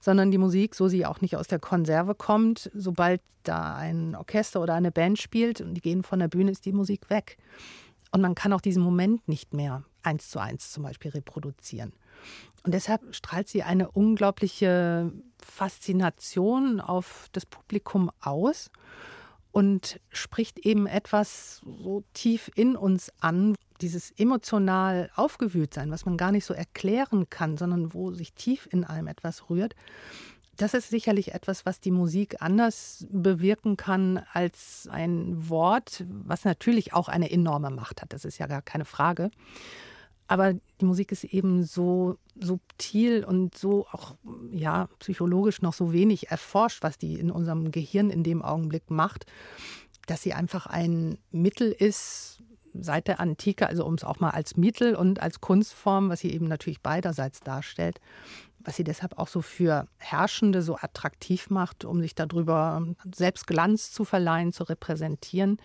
sondern 0.00 0.30
die 0.30 0.38
Musik, 0.38 0.74
so 0.74 0.88
sie 0.88 1.04
auch 1.04 1.20
nicht 1.20 1.36
aus 1.36 1.48
der 1.48 1.58
Konserve 1.58 2.14
kommt, 2.14 2.70
sobald 2.74 3.20
da 3.42 3.74
ein 3.74 4.14
Orchester 4.14 4.60
oder 4.60 4.74
eine 4.74 4.92
Band 4.92 5.18
spielt 5.18 5.60
und 5.60 5.74
die 5.74 5.80
gehen 5.80 6.02
von 6.02 6.20
der 6.20 6.28
Bühne, 6.28 6.52
ist 6.52 6.64
die 6.64 6.72
Musik 6.72 7.10
weg. 7.10 7.38
Und 8.12 8.20
man 8.20 8.34
kann 8.34 8.52
auch 8.52 8.60
diesen 8.60 8.82
Moment 8.82 9.26
nicht 9.28 9.52
mehr 9.52 9.84
eins 10.02 10.30
zu 10.30 10.38
eins 10.38 10.70
zum 10.70 10.84
Beispiel 10.84 11.10
reproduzieren. 11.10 11.92
Und 12.64 12.74
deshalb 12.74 13.14
strahlt 13.14 13.48
sie 13.48 13.62
eine 13.62 13.90
unglaubliche 13.90 15.12
Faszination 15.42 16.80
auf 16.80 17.28
das 17.32 17.46
Publikum 17.46 18.10
aus 18.20 18.70
und 19.52 20.00
spricht 20.10 20.58
eben 20.60 20.86
etwas 20.86 21.62
so 21.64 22.04
tief 22.12 22.50
in 22.54 22.76
uns 22.76 23.12
an, 23.20 23.54
dieses 23.80 24.10
emotional 24.12 25.10
aufgewühlt 25.14 25.72
sein, 25.72 25.90
was 25.90 26.04
man 26.04 26.16
gar 26.16 26.32
nicht 26.32 26.44
so 26.44 26.54
erklären 26.54 27.30
kann, 27.30 27.56
sondern 27.56 27.94
wo 27.94 28.12
sich 28.12 28.34
tief 28.34 28.68
in 28.70 28.84
einem 28.84 29.06
etwas 29.06 29.48
rührt. 29.48 29.74
Das 30.56 30.74
ist 30.74 30.90
sicherlich 30.90 31.34
etwas, 31.34 31.64
was 31.64 31.78
die 31.78 31.92
Musik 31.92 32.42
anders 32.42 33.06
bewirken 33.10 33.76
kann 33.76 34.20
als 34.32 34.88
ein 34.90 35.48
Wort, 35.48 36.04
was 36.08 36.44
natürlich 36.44 36.92
auch 36.92 37.08
eine 37.08 37.30
enorme 37.30 37.70
Macht 37.70 38.02
hat. 38.02 38.12
Das 38.12 38.24
ist 38.24 38.38
ja 38.38 38.48
gar 38.48 38.62
keine 38.62 38.84
Frage. 38.84 39.30
Aber 40.28 40.52
die 40.52 40.84
Musik 40.84 41.10
ist 41.10 41.24
eben 41.24 41.64
so 41.64 42.18
subtil 42.38 43.24
und 43.24 43.56
so 43.56 43.86
auch 43.90 44.14
ja 44.52 44.88
psychologisch 45.00 45.62
noch 45.62 45.72
so 45.72 45.92
wenig 45.92 46.30
erforscht, 46.30 46.82
was 46.82 46.98
die 46.98 47.14
in 47.14 47.30
unserem 47.30 47.72
Gehirn 47.72 48.10
in 48.10 48.22
dem 48.22 48.42
Augenblick 48.42 48.90
macht, 48.90 49.24
dass 50.06 50.22
sie 50.22 50.34
einfach 50.34 50.66
ein 50.66 51.18
Mittel 51.32 51.72
ist 51.72 52.42
seit 52.74 53.08
der 53.08 53.20
Antike, 53.20 53.66
also 53.66 53.84
um 53.86 53.94
es 53.94 54.04
auch 54.04 54.20
mal 54.20 54.30
als 54.30 54.56
Mittel 54.56 54.94
und 54.94 55.20
als 55.20 55.40
Kunstform, 55.40 56.10
was 56.10 56.20
sie 56.20 56.32
eben 56.32 56.46
natürlich 56.46 56.82
beiderseits 56.82 57.40
darstellt, 57.40 57.98
was 58.60 58.76
sie 58.76 58.84
deshalb 58.84 59.18
auch 59.18 59.28
so 59.28 59.40
für 59.40 59.88
Herrschende 59.96 60.60
so 60.60 60.76
attraktiv 60.76 61.48
macht, 61.48 61.86
um 61.86 62.00
sich 62.02 62.14
darüber 62.14 62.86
selbst 63.14 63.46
Glanz 63.46 63.90
zu 63.92 64.04
verleihen, 64.04 64.52
zu 64.52 64.64
repräsentieren, 64.64 65.56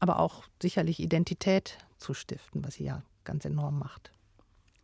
aber 0.00 0.18
auch 0.18 0.44
sicherlich 0.60 0.98
Identität 0.98 1.78
zu 1.98 2.12
stiften, 2.12 2.64
was 2.64 2.74
sie 2.74 2.84
ja 2.84 3.02
ganz 3.24 3.44
enorm 3.44 3.78
macht. 3.78 4.12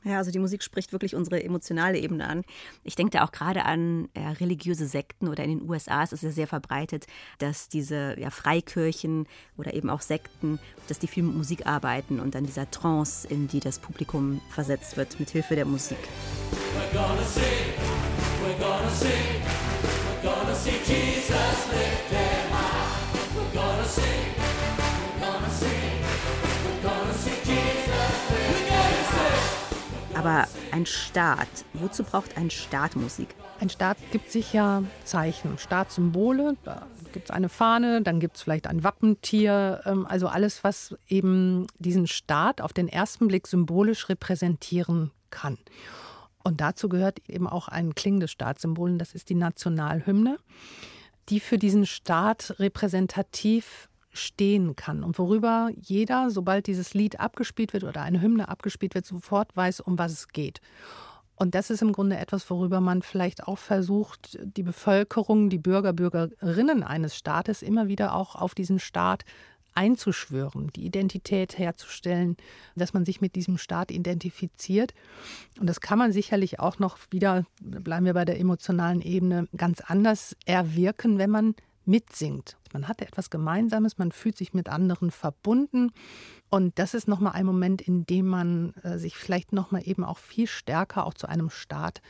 Ja, 0.06 0.18
also 0.18 0.30
die 0.30 0.38
Musik 0.38 0.62
spricht 0.62 0.92
wirklich 0.92 1.16
unsere 1.16 1.42
emotionale 1.42 1.98
Ebene 1.98 2.28
an. 2.28 2.44
Ich 2.84 2.94
denke 2.94 3.18
da 3.18 3.24
auch 3.24 3.32
gerade 3.32 3.64
an 3.64 4.08
ja, 4.16 4.30
religiöse 4.30 4.86
Sekten 4.86 5.26
oder 5.26 5.42
in 5.42 5.58
den 5.58 5.68
USA 5.68 6.04
ist 6.04 6.12
es 6.12 6.22
ja 6.22 6.30
sehr 6.30 6.46
verbreitet, 6.46 7.06
dass 7.38 7.68
diese 7.68 8.14
ja, 8.16 8.30
Freikirchen 8.30 9.26
oder 9.56 9.74
eben 9.74 9.90
auch 9.90 10.02
Sekten, 10.02 10.60
dass 10.86 11.00
die 11.00 11.08
viel 11.08 11.24
mit 11.24 11.34
Musik 11.34 11.66
arbeiten 11.66 12.20
und 12.20 12.36
dann 12.36 12.46
dieser 12.46 12.70
Trance, 12.70 13.26
in 13.26 13.48
die 13.48 13.58
das 13.58 13.80
Publikum 13.80 14.40
versetzt 14.50 14.96
wird, 14.96 15.18
mit 15.18 15.30
Hilfe 15.30 15.56
der 15.56 15.64
Musik. 15.64 15.98
We're 15.98 16.96
gonna 16.96 17.24
sing, 17.24 17.42
we're 18.44 18.58
gonna 18.60 18.90
sing, 18.90 19.10
we're 20.22 20.30
gonna 20.30 20.54
see 20.54 20.78
Jesus 20.86 21.72
lifted 21.72 22.05
Aber 30.16 30.48
ein 30.72 30.86
Staat, 30.86 31.48
wozu 31.74 32.02
braucht 32.02 32.38
ein 32.38 32.50
Staat 32.50 32.96
Musik? 32.96 33.28
Ein 33.60 33.68
Staat 33.68 33.98
gibt 34.12 34.32
sich 34.32 34.52
ja 34.52 34.82
Zeichen, 35.04 35.58
Staatssymbole. 35.58 36.56
Da 36.64 36.86
gibt 37.12 37.26
es 37.26 37.30
eine 37.30 37.50
Fahne, 37.50 38.00
dann 38.00 38.18
gibt 38.18 38.36
es 38.36 38.42
vielleicht 38.42 38.66
ein 38.66 38.82
Wappentier. 38.82 39.82
Ähm, 39.84 40.06
also 40.06 40.28
alles, 40.28 40.64
was 40.64 40.96
eben 41.08 41.66
diesen 41.78 42.06
Staat 42.06 42.62
auf 42.62 42.72
den 42.72 42.88
ersten 42.88 43.28
Blick 43.28 43.46
symbolisch 43.46 44.08
repräsentieren 44.08 45.10
kann. 45.30 45.58
Und 46.42 46.60
dazu 46.60 46.88
gehört 46.88 47.18
eben 47.28 47.46
auch 47.46 47.68
ein 47.68 47.94
klingendes 47.94 48.30
Staatssymbol, 48.30 48.96
das 48.96 49.14
ist 49.14 49.28
die 49.28 49.34
Nationalhymne, 49.34 50.38
die 51.28 51.40
für 51.40 51.58
diesen 51.58 51.84
Staat 51.84 52.54
repräsentativ 52.58 53.88
stehen 54.16 54.76
kann 54.76 55.04
und 55.04 55.18
worüber 55.18 55.70
jeder, 55.80 56.30
sobald 56.30 56.66
dieses 56.66 56.94
Lied 56.94 57.20
abgespielt 57.20 57.72
wird 57.72 57.84
oder 57.84 58.02
eine 58.02 58.20
Hymne 58.20 58.48
abgespielt 58.48 58.94
wird, 58.94 59.06
sofort 59.06 59.56
weiß, 59.56 59.80
um 59.80 59.98
was 59.98 60.12
es 60.12 60.28
geht. 60.28 60.60
Und 61.36 61.54
das 61.54 61.68
ist 61.68 61.82
im 61.82 61.92
Grunde 61.92 62.16
etwas, 62.16 62.48
worüber 62.48 62.80
man 62.80 63.02
vielleicht 63.02 63.46
auch 63.46 63.58
versucht, 63.58 64.38
die 64.40 64.62
Bevölkerung, 64.62 65.50
die 65.50 65.58
Bürger, 65.58 65.92
Bürgerinnen 65.92 66.82
eines 66.82 67.14
Staates 67.14 67.62
immer 67.62 67.88
wieder 67.88 68.14
auch 68.14 68.34
auf 68.34 68.54
diesen 68.54 68.78
Staat 68.78 69.24
einzuschwören, 69.76 70.70
die 70.74 70.86
Identität 70.86 71.58
herzustellen, 71.58 72.38
dass 72.74 72.94
man 72.94 73.04
sich 73.04 73.20
mit 73.20 73.36
diesem 73.36 73.58
Staat 73.58 73.90
identifiziert. 73.90 74.94
Und 75.60 75.66
das 75.66 75.80
kann 75.80 75.98
man 75.98 76.12
sicherlich 76.12 76.58
auch 76.58 76.78
noch 76.78 76.98
wieder, 77.10 77.44
bleiben 77.60 78.06
wir 78.06 78.14
bei 78.14 78.24
der 78.24 78.40
emotionalen 78.40 79.02
Ebene, 79.02 79.46
ganz 79.56 79.82
anders 79.82 80.34
erwirken, 80.46 81.18
wenn 81.18 81.30
man 81.30 81.54
mitsingt. 81.84 82.56
Man 82.76 82.88
hat 82.88 83.00
etwas 83.00 83.30
Gemeinsames, 83.30 83.96
man 83.96 84.12
fühlt 84.12 84.36
sich 84.36 84.52
mit 84.52 84.68
anderen 84.68 85.10
verbunden. 85.10 85.92
Und 86.50 86.78
das 86.78 86.92
ist 86.92 87.08
nochmal 87.08 87.32
ein 87.32 87.46
Moment, 87.46 87.80
in 87.80 88.04
dem 88.04 88.26
man 88.26 88.74
äh, 88.82 88.98
sich 88.98 89.16
vielleicht 89.16 89.54
nochmal 89.54 89.80
eben 89.88 90.04
auch 90.04 90.18
viel 90.18 90.46
stärker 90.46 91.06
auch 91.06 91.14
zu 91.14 91.26
einem 91.26 91.48
Staat 91.48 92.02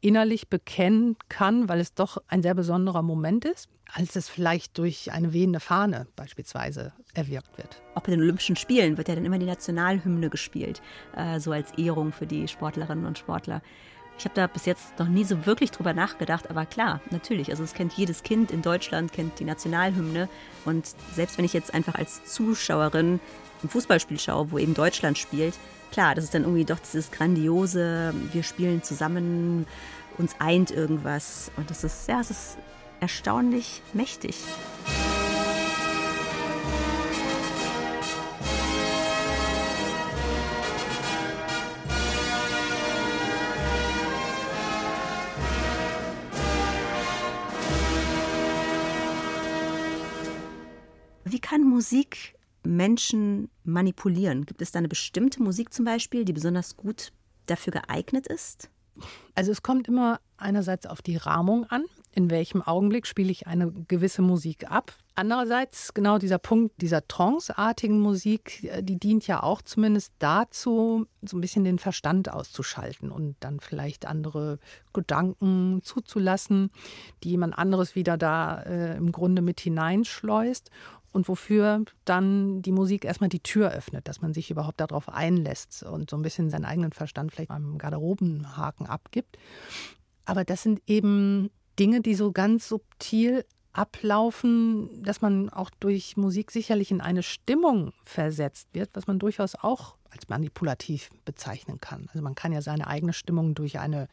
innerlich 0.00 0.48
bekennen 0.48 1.16
kann, 1.28 1.68
weil 1.68 1.80
es 1.80 1.94
doch 1.94 2.18
ein 2.28 2.42
sehr 2.42 2.54
besonderer 2.54 3.02
Moment 3.02 3.44
ist, 3.44 3.68
als 3.92 4.14
es 4.14 4.28
vielleicht 4.28 4.78
durch 4.78 5.10
eine 5.10 5.32
wehende 5.32 5.58
Fahne 5.58 6.06
beispielsweise 6.14 6.92
erwirkt 7.12 7.58
wird. 7.58 7.82
Auch 7.96 8.02
bei 8.02 8.12
den 8.12 8.20
Olympischen 8.20 8.54
Spielen 8.54 8.96
wird 8.96 9.08
ja 9.08 9.16
dann 9.16 9.24
immer 9.24 9.40
die 9.40 9.46
Nationalhymne 9.46 10.30
gespielt, 10.30 10.80
äh, 11.16 11.40
so 11.40 11.50
als 11.50 11.72
Ehrung 11.76 12.12
für 12.12 12.28
die 12.28 12.46
Sportlerinnen 12.46 13.06
und 13.06 13.18
Sportler. 13.18 13.62
Ich 14.18 14.24
habe 14.24 14.34
da 14.34 14.46
bis 14.46 14.64
jetzt 14.64 14.98
noch 14.98 15.08
nie 15.08 15.24
so 15.24 15.44
wirklich 15.44 15.70
drüber 15.70 15.92
nachgedacht, 15.92 16.48
aber 16.48 16.66
klar, 16.66 17.00
natürlich. 17.10 17.50
Also 17.50 17.64
es 17.64 17.74
kennt 17.74 17.92
jedes 17.94 18.22
Kind 18.22 18.50
in 18.50 18.62
Deutschland, 18.62 19.12
kennt 19.12 19.38
die 19.40 19.44
Nationalhymne. 19.44 20.28
Und 20.64 20.86
selbst 21.12 21.36
wenn 21.36 21.44
ich 21.44 21.52
jetzt 21.52 21.74
einfach 21.74 21.96
als 21.96 22.24
Zuschauerin 22.24 23.20
ein 23.62 23.68
Fußballspiel 23.68 24.20
schaue, 24.20 24.52
wo 24.52 24.58
eben 24.58 24.74
Deutschland 24.74 25.18
spielt, 25.18 25.54
klar, 25.90 26.14
das 26.14 26.24
ist 26.24 26.34
dann 26.34 26.42
irgendwie 26.42 26.64
doch 26.64 26.78
dieses 26.78 27.10
grandiose, 27.10 28.14
wir 28.32 28.42
spielen 28.42 28.82
zusammen, 28.82 29.66
uns 30.16 30.36
eint 30.38 30.70
irgendwas. 30.70 31.50
Und 31.56 31.70
das 31.70 31.84
ist, 31.84 32.08
ja, 32.08 32.20
es 32.20 32.30
ist 32.30 32.58
erstaunlich 33.00 33.82
mächtig. 33.92 34.36
Musik 51.74 52.36
Menschen 52.62 53.50
manipulieren? 53.64 54.46
Gibt 54.46 54.62
es 54.62 54.70
da 54.70 54.78
eine 54.78 54.86
bestimmte 54.86 55.42
Musik 55.42 55.74
zum 55.74 55.84
Beispiel, 55.84 56.24
die 56.24 56.32
besonders 56.32 56.76
gut 56.76 57.12
dafür 57.46 57.72
geeignet 57.72 58.28
ist? 58.28 58.70
Also 59.34 59.50
es 59.50 59.62
kommt 59.62 59.88
immer 59.88 60.20
einerseits 60.36 60.86
auf 60.86 61.02
die 61.02 61.16
Rahmung 61.16 61.64
an, 61.64 61.84
in 62.12 62.30
welchem 62.30 62.62
Augenblick 62.62 63.08
spiele 63.08 63.32
ich 63.32 63.48
eine 63.48 63.72
gewisse 63.88 64.22
Musik 64.22 64.70
ab. 64.70 64.92
Andererseits 65.16 65.94
genau 65.94 66.18
dieser 66.18 66.38
Punkt 66.38 66.80
dieser 66.80 67.06
tranceartigen 67.08 67.98
Musik, 67.98 68.64
äh, 68.64 68.82
die 68.82 68.98
dient 68.98 69.26
ja 69.26 69.42
auch 69.42 69.62
zumindest 69.62 70.12
dazu, 70.20 71.06
so 71.22 71.36
ein 71.36 71.40
bisschen 71.40 71.64
den 71.64 71.80
Verstand 71.80 72.32
auszuschalten 72.32 73.10
und 73.10 73.36
dann 73.40 73.58
vielleicht 73.58 74.06
andere 74.06 74.58
Gedanken 74.92 75.80
zuzulassen, 75.82 76.70
die 77.24 77.30
jemand 77.30 77.58
anderes 77.58 77.96
wieder 77.96 78.16
da 78.16 78.62
äh, 78.62 78.96
im 78.96 79.10
Grunde 79.10 79.42
mit 79.42 79.60
hineinschleust 79.60 80.70
und 81.14 81.28
wofür 81.28 81.84
dann 82.04 82.60
die 82.60 82.72
Musik 82.72 83.04
erstmal 83.04 83.28
die 83.28 83.40
Tür 83.40 83.70
öffnet, 83.70 84.08
dass 84.08 84.20
man 84.20 84.34
sich 84.34 84.50
überhaupt 84.50 84.80
darauf 84.80 85.08
einlässt 85.08 85.84
und 85.84 86.10
so 86.10 86.16
ein 86.16 86.22
bisschen 86.22 86.50
seinen 86.50 86.64
eigenen 86.64 86.92
Verstand 86.92 87.32
vielleicht 87.32 87.50
am 87.50 87.78
Garderobenhaken 87.78 88.86
abgibt. 88.86 89.38
Aber 90.24 90.44
das 90.44 90.62
sind 90.62 90.82
eben 90.86 91.50
Dinge, 91.78 92.00
die 92.00 92.14
so 92.14 92.32
ganz 92.32 92.68
subtil 92.68 93.44
ablaufen, 93.72 95.02
dass 95.02 95.20
man 95.20 95.50
auch 95.50 95.70
durch 95.80 96.16
Musik 96.16 96.50
sicherlich 96.50 96.90
in 96.90 97.00
eine 97.00 97.22
Stimmung 97.22 97.92
versetzt 98.02 98.68
wird, 98.72 98.90
was 98.94 99.06
man 99.06 99.18
durchaus 99.18 99.54
auch 99.54 99.96
als 100.14 100.28
manipulativ 100.28 101.10
bezeichnen 101.24 101.80
kann. 101.80 102.08
Also 102.08 102.22
man 102.22 102.34
kann 102.34 102.52
ja 102.52 102.62
seine 102.62 102.86
eigene 102.86 103.12
Stimmung 103.12 103.54
durch 103.54 103.78
eine, 103.78 104.08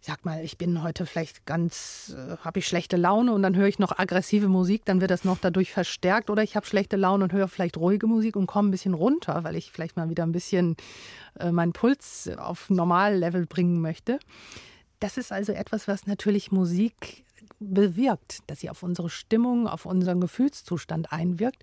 ich 0.00 0.06
sag 0.06 0.24
mal, 0.24 0.44
ich 0.44 0.58
bin 0.58 0.82
heute 0.82 1.06
vielleicht 1.06 1.46
ganz, 1.46 2.14
äh, 2.16 2.36
habe 2.38 2.58
ich 2.58 2.66
schlechte 2.66 2.96
Laune 2.96 3.32
und 3.32 3.42
dann 3.42 3.56
höre 3.56 3.66
ich 3.66 3.78
noch 3.78 3.98
aggressive 3.98 4.48
Musik, 4.48 4.84
dann 4.84 5.00
wird 5.00 5.10
das 5.10 5.24
noch 5.24 5.38
dadurch 5.38 5.72
verstärkt 5.72 6.30
oder 6.30 6.42
ich 6.42 6.56
habe 6.56 6.66
schlechte 6.66 6.96
Laune 6.96 7.24
und 7.24 7.32
höre 7.32 7.48
vielleicht 7.48 7.76
ruhige 7.78 8.06
Musik 8.06 8.36
und 8.36 8.46
komme 8.46 8.68
ein 8.68 8.70
bisschen 8.70 8.94
runter, 8.94 9.44
weil 9.44 9.56
ich 9.56 9.72
vielleicht 9.72 9.96
mal 9.96 10.10
wieder 10.10 10.24
ein 10.24 10.32
bisschen 10.32 10.76
äh, 11.40 11.50
meinen 11.50 11.72
Puls 11.72 12.30
auf 12.36 12.70
Normallevel 12.70 13.46
bringen 13.46 13.80
möchte. 13.80 14.18
Das 15.00 15.16
ist 15.16 15.32
also 15.32 15.52
etwas, 15.52 15.88
was 15.88 16.06
natürlich 16.06 16.52
Musik 16.52 17.24
bewirkt, 17.58 18.40
dass 18.46 18.60
sie 18.60 18.70
auf 18.70 18.82
unsere 18.82 19.10
Stimmung, 19.10 19.66
auf 19.66 19.86
unseren 19.86 20.20
Gefühlszustand 20.20 21.12
einwirkt. 21.12 21.62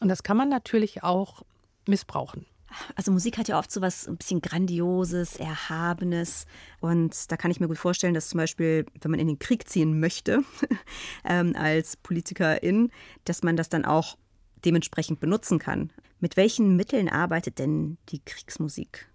Und 0.00 0.08
das 0.08 0.22
kann 0.22 0.36
man 0.36 0.48
natürlich 0.48 1.02
auch 1.02 1.42
missbrauchen. 1.86 2.46
Also 2.94 3.12
Musik 3.12 3.38
hat 3.38 3.48
ja 3.48 3.58
oft 3.58 3.70
so 3.72 3.80
was 3.80 4.06
ein 4.06 4.16
bisschen 4.16 4.40
Grandioses, 4.40 5.36
Erhabenes. 5.36 6.46
Und 6.80 7.30
da 7.30 7.36
kann 7.36 7.50
ich 7.50 7.60
mir 7.60 7.68
gut 7.68 7.78
vorstellen, 7.78 8.14
dass 8.14 8.28
zum 8.28 8.38
Beispiel, 8.38 8.86
wenn 9.00 9.10
man 9.10 9.20
in 9.20 9.26
den 9.26 9.38
Krieg 9.38 9.68
ziehen 9.68 10.00
möchte, 10.00 10.42
ähm, 11.24 11.54
als 11.56 11.96
Politikerin, 11.96 12.90
dass 13.24 13.42
man 13.42 13.56
das 13.56 13.68
dann 13.68 13.84
auch 13.84 14.16
dementsprechend 14.64 15.20
benutzen 15.20 15.58
kann. 15.58 15.90
Mit 16.20 16.36
welchen 16.36 16.76
Mitteln 16.76 17.08
arbeitet 17.08 17.58
denn 17.58 17.96
die 18.08 18.20
Kriegsmusik? 18.24 19.08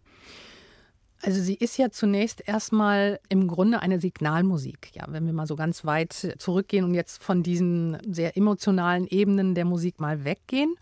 Also 1.22 1.42
sie 1.42 1.56
ist 1.56 1.78
ja 1.78 1.90
zunächst 1.90 2.46
erstmal 2.46 3.20
im 3.30 3.48
Grunde 3.48 3.82
eine 3.82 4.00
Signalmusik. 4.00 4.92
Ja, 4.94 5.06
wenn 5.10 5.26
wir 5.26 5.32
mal 5.32 5.48
so 5.48 5.56
ganz 5.56 5.86
weit 5.86 6.36
zurückgehen 6.38 6.84
und 6.84 6.94
jetzt 6.94 7.24
von 7.24 7.44
diesen 7.44 7.98
sehr 8.06 8.36
emotionalen 8.36 9.08
Ebenen 9.08 9.56
der 9.56 9.64
Musik 9.64 10.02
mal 10.02 10.26
weggehen, 10.26 10.76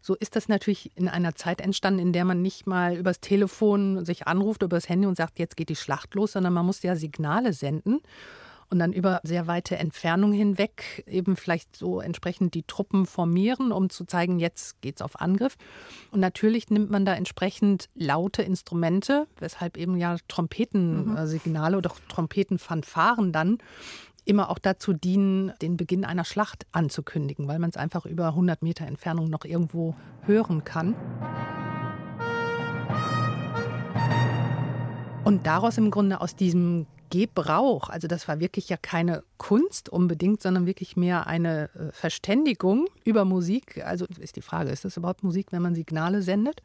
so 0.00 0.14
ist 0.14 0.36
das 0.36 0.48
natürlich 0.48 0.90
in 0.96 1.08
einer 1.08 1.34
Zeit 1.34 1.60
entstanden, 1.60 2.00
in 2.00 2.12
der 2.12 2.24
man 2.24 2.42
nicht 2.42 2.66
mal 2.66 2.96
übers 2.96 3.20
Telefon 3.20 4.04
sich 4.04 4.26
anruft, 4.26 4.62
übers 4.62 4.88
Handy 4.88 5.06
und 5.06 5.16
sagt, 5.16 5.38
jetzt 5.38 5.56
geht 5.56 5.68
die 5.68 5.76
Schlacht 5.76 6.14
los, 6.14 6.32
sondern 6.32 6.52
man 6.52 6.66
muss 6.66 6.82
ja 6.82 6.96
Signale 6.96 7.52
senden 7.52 8.00
und 8.70 8.78
dann 8.78 8.92
über 8.92 9.20
sehr 9.24 9.46
weite 9.46 9.76
Entfernung 9.76 10.32
hinweg 10.32 11.04
eben 11.06 11.36
vielleicht 11.36 11.76
so 11.76 12.00
entsprechend 12.00 12.54
die 12.54 12.62
Truppen 12.62 13.04
formieren, 13.04 13.72
um 13.72 13.90
zu 13.90 14.04
zeigen, 14.04 14.38
jetzt 14.38 14.80
geht's 14.80 15.02
auf 15.02 15.20
Angriff. 15.20 15.56
Und 16.12 16.20
natürlich 16.20 16.70
nimmt 16.70 16.88
man 16.88 17.04
da 17.04 17.14
entsprechend 17.14 17.88
laute 17.94 18.42
Instrumente, 18.42 19.26
weshalb 19.40 19.76
eben 19.76 19.96
ja 19.96 20.16
Trompetensignale 20.28 21.72
mhm. 21.72 21.78
oder 21.78 21.92
Trompetenfanfaren 22.08 23.32
dann 23.32 23.58
immer 24.30 24.48
auch 24.48 24.60
dazu 24.60 24.92
dienen, 24.92 25.52
den 25.60 25.76
Beginn 25.76 26.04
einer 26.04 26.24
Schlacht 26.24 26.64
anzukündigen, 26.70 27.48
weil 27.48 27.58
man 27.58 27.70
es 27.70 27.76
einfach 27.76 28.06
über 28.06 28.28
100 28.28 28.62
Meter 28.62 28.86
Entfernung 28.86 29.28
noch 29.28 29.44
irgendwo 29.44 29.96
hören 30.22 30.62
kann. 30.62 30.94
Und 35.24 35.46
daraus 35.46 35.76
im 35.78 35.90
Grunde 35.90 36.20
aus 36.20 36.36
diesem 36.36 36.86
Gebrauch. 37.10 37.90
Also 37.90 38.06
das 38.06 38.28
war 38.28 38.38
wirklich 38.38 38.68
ja 38.68 38.76
keine 38.76 39.24
Kunst 39.36 39.88
unbedingt, 39.88 40.42
sondern 40.42 40.64
wirklich 40.64 40.96
mehr 40.96 41.26
eine 41.26 41.68
äh, 41.74 41.92
Verständigung 41.92 42.86
über 43.04 43.24
Musik. 43.24 43.84
Also 43.84 44.06
ist 44.20 44.36
die 44.36 44.42
Frage, 44.42 44.70
ist 44.70 44.84
das 44.84 44.96
überhaupt 44.96 45.24
Musik, 45.24 45.48
wenn 45.50 45.60
man 45.60 45.74
Signale 45.74 46.22
sendet? 46.22 46.62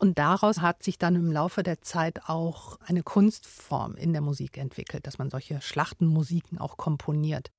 Und 0.00 0.18
daraus 0.18 0.60
hat 0.60 0.84
sich 0.84 0.96
dann 0.96 1.16
im 1.16 1.32
Laufe 1.32 1.64
der 1.64 1.82
Zeit 1.82 2.28
auch 2.28 2.78
eine 2.86 3.02
Kunstform 3.02 3.96
in 3.96 4.12
der 4.12 4.22
Musik 4.22 4.56
entwickelt, 4.56 5.08
dass 5.08 5.18
man 5.18 5.28
solche 5.28 5.60
Schlachtenmusiken 5.60 6.58
auch 6.58 6.76
komponiert. 6.76 7.50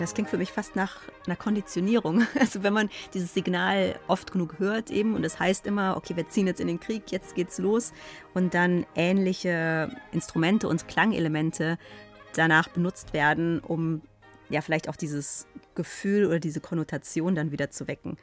Das 0.00 0.12
klingt 0.12 0.28
für 0.28 0.36
mich 0.36 0.52
fast 0.52 0.76
nach 0.76 0.98
einer 1.26 1.36
Konditionierung. 1.36 2.26
Also 2.38 2.62
wenn 2.62 2.74
man 2.74 2.90
dieses 3.14 3.32
Signal 3.32 3.98
oft 4.06 4.32
genug 4.32 4.58
hört 4.58 4.90
eben 4.90 5.14
und 5.14 5.24
es 5.24 5.34
das 5.34 5.40
heißt 5.40 5.66
immer, 5.66 5.96
okay, 5.96 6.14
wir 6.14 6.28
ziehen 6.28 6.46
jetzt 6.46 6.60
in 6.60 6.66
den 6.66 6.78
Krieg, 6.78 7.10
jetzt 7.10 7.34
geht's 7.34 7.58
los 7.58 7.92
und 8.34 8.52
dann 8.52 8.84
ähnliche 8.94 9.96
Instrumente 10.12 10.68
und 10.68 10.86
Klangelemente 10.88 11.78
danach 12.34 12.68
benutzt 12.68 13.12
werden, 13.12 13.60
um 13.60 14.02
ja 14.48 14.60
vielleicht 14.60 14.88
auch 14.88 14.96
dieses 14.96 15.46
Gefühl 15.74 16.26
oder 16.26 16.40
diese 16.40 16.60
Konnotation 16.60 17.34
dann 17.34 17.50
wieder 17.50 17.70
zu 17.70 17.88
wecken. 17.88 18.16